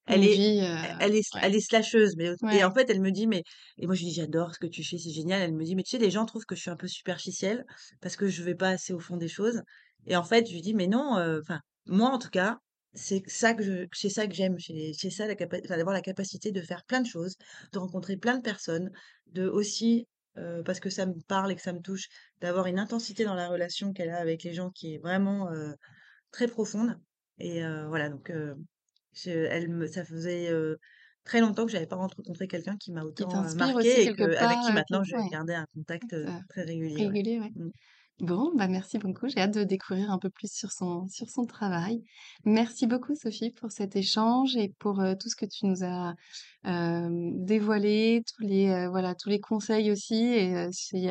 Elle 0.06 0.22
Une 0.22 0.24
est, 0.24 0.34
vie, 0.34 0.58
elle 0.58 0.64
euh, 0.64 0.96
elle 1.00 1.14
est, 1.16 1.34
ouais, 1.34 1.40
elle 1.42 1.54
est 1.54 1.60
slasheuse. 1.60 2.14
Mais, 2.16 2.30
et 2.52 2.64
en 2.64 2.72
fait, 2.72 2.88
elle 2.90 3.00
me 3.00 3.10
dit, 3.10 3.26
mais, 3.26 3.42
et 3.78 3.86
moi 3.86 3.94
je 3.94 4.00
lui 4.00 4.08
dis, 4.08 4.14
j'adore 4.14 4.54
ce 4.54 4.58
que 4.58 4.66
tu 4.66 4.84
fais, 4.84 4.98
c'est 4.98 5.10
génial. 5.10 5.42
Elle 5.42 5.54
me 5.54 5.64
dit, 5.64 5.74
mais 5.74 5.82
tu 5.82 5.90
sais, 5.90 5.98
les 5.98 6.10
gens 6.10 6.24
trouvent 6.26 6.44
que 6.46 6.54
je 6.54 6.60
suis 6.60 6.70
un 6.70 6.76
peu 6.76 6.88
superficielle 6.88 7.64
parce 8.00 8.16
que 8.16 8.28
je 8.28 8.42
vais 8.42 8.54
pas 8.54 8.70
assez 8.70 8.92
au 8.92 9.00
fond 9.00 9.16
des 9.16 9.28
choses. 9.28 9.62
Et 10.06 10.16
en 10.16 10.24
fait, 10.24 10.46
je 10.46 10.52
lui 10.52 10.62
dis, 10.62 10.74
mais 10.74 10.86
non, 10.86 11.16
euh, 11.18 11.40
enfin, 11.42 11.60
moi 11.86 12.10
en 12.10 12.18
tout 12.18 12.30
cas, 12.30 12.58
c'est 12.94 13.22
ça 13.28 13.54
que 13.54 13.62
je, 13.62 13.86
c'est 13.92 14.08
ça 14.08 14.26
que 14.26 14.34
j'aime. 14.34 14.56
C'est 14.58 15.10
ça, 15.10 15.26
la 15.26 15.34
d'avoir 15.34 15.92
la 15.94 16.00
capacité 16.00 16.52
de 16.52 16.62
faire 16.62 16.84
plein 16.86 17.00
de 17.00 17.06
choses, 17.06 17.34
de 17.72 17.78
rencontrer 17.78 18.16
plein 18.16 18.36
de 18.36 18.42
personnes, 18.42 18.90
de 19.26 19.46
aussi, 19.48 20.06
euh, 20.38 20.62
parce 20.62 20.80
que 20.80 20.90
ça 20.90 21.06
me 21.06 21.14
parle 21.28 21.52
et 21.52 21.56
que 21.56 21.62
ça 21.62 21.72
me 21.72 21.80
touche, 21.80 22.06
d'avoir 22.40 22.66
une 22.66 22.78
intensité 22.78 23.24
dans 23.24 23.34
la 23.34 23.48
relation 23.48 23.92
qu'elle 23.92 24.10
a 24.10 24.18
avec 24.18 24.42
les 24.44 24.54
gens 24.54 24.70
qui 24.70 24.94
est 24.94 24.98
vraiment 24.98 25.50
euh, 25.50 25.72
très 26.30 26.48
profonde. 26.48 26.98
Et 27.38 27.64
euh, 27.64 27.86
voilà, 27.88 28.08
donc 28.08 28.30
euh, 28.30 28.54
je- 29.16 29.30
elle 29.30 29.68
me, 29.70 29.86
ça 29.86 30.04
faisait 30.04 30.50
euh, 30.50 30.76
très 31.24 31.40
longtemps 31.40 31.66
que 31.66 31.72
j'avais 31.72 31.86
pas 31.86 31.96
rencontré 31.96 32.48
quelqu'un 32.48 32.76
qui 32.76 32.92
m'a 32.92 33.02
autant 33.04 33.54
marqué 33.54 34.04
et 34.04 34.10
que, 34.12 34.36
avec 34.36 34.60
qui 34.60 34.72
part, 34.72 34.78
heu, 34.78 34.82
qui 34.86 34.94
maintenant 34.94 35.02
je 35.04 35.16
ouais, 35.16 35.30
gardais 35.30 35.54
un 35.54 35.66
contact 35.74 36.12
euh, 36.14 36.32
très 36.48 36.62
régulier. 36.64 37.08
Ouais. 37.08 37.14
régulier, 37.14 37.40
ouais. 37.40 37.52
Mm. 37.54 37.70
Bon, 38.20 38.50
bah, 38.56 38.66
merci 38.66 38.96
beaucoup. 38.96 39.28
J'ai 39.28 39.40
hâte 39.40 39.52
de 39.52 39.62
découvrir 39.62 40.10
un 40.10 40.18
peu 40.18 40.30
plus 40.30 40.50
sur 40.50 40.72
son 40.72 41.06
sur 41.08 41.28
son 41.28 41.44
travail. 41.44 42.02
Merci 42.46 42.86
beaucoup 42.86 43.14
Sophie 43.14 43.50
pour 43.50 43.70
cet 43.70 43.94
échange 43.94 44.56
et 44.56 44.72
pour, 44.78 45.02
heu, 45.02 45.16
tout 45.20 45.28
ce 45.28 45.36
que 45.36 45.44
tu 45.44 45.66
nous 45.66 45.84
as, 45.84 46.14
hem, 46.64 47.44
dévoilé, 47.44 48.22
tous 48.26 48.42
les, 48.42 48.68
heu, 48.68 48.88
voilà, 48.88 49.14
tous 49.14 49.28
les 49.28 49.38
conseils 49.38 49.90
aussi 49.90 50.14
et 50.24 50.66
si, 50.72 51.08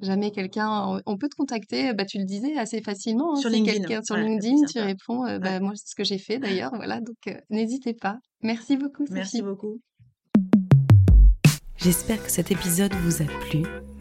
jamais 0.00 0.32
quelqu'un 0.32 1.00
on 1.06 1.16
peut 1.16 1.28
te 1.30 1.34
contacter, 1.36 1.94
bah, 1.94 2.04
tu 2.04 2.18
le 2.18 2.24
disais 2.24 2.58
assez 2.58 2.82
facilement, 2.82 3.32
hein, 3.32 3.40
Sur 3.40 3.48
si 3.48 3.56
LinkedIn, 3.56 3.78
quelqu'un 3.78 4.02
sur 4.02 4.16
ouais, 4.16 4.24
LinkedIn, 4.24 4.64
tu 4.66 4.80
réponds, 4.80 5.22
Ouais. 5.24 5.38
bah, 5.38 5.60
moi 5.60 5.72
c'est 5.76 5.88
ce 5.88 5.94
que 5.94 6.04
j'ai 6.04 6.18
fait 6.18 6.38
d'ailleurs, 6.38 6.72
voilà, 6.76 7.00
donc 7.00 7.16
n'hésitez 7.48 7.94
pas. 7.94 8.18
Merci 8.42 8.76
beaucoup 8.76 9.06
Merci 9.08 9.38
Sophie. 9.38 9.42
beaucoup. 9.42 9.80
J'espère 11.78 12.22
que 12.22 12.30
cet 12.30 12.50
épisode 12.50 12.92
vous 12.94 13.22
a 13.22 13.26
plu. 13.48 13.62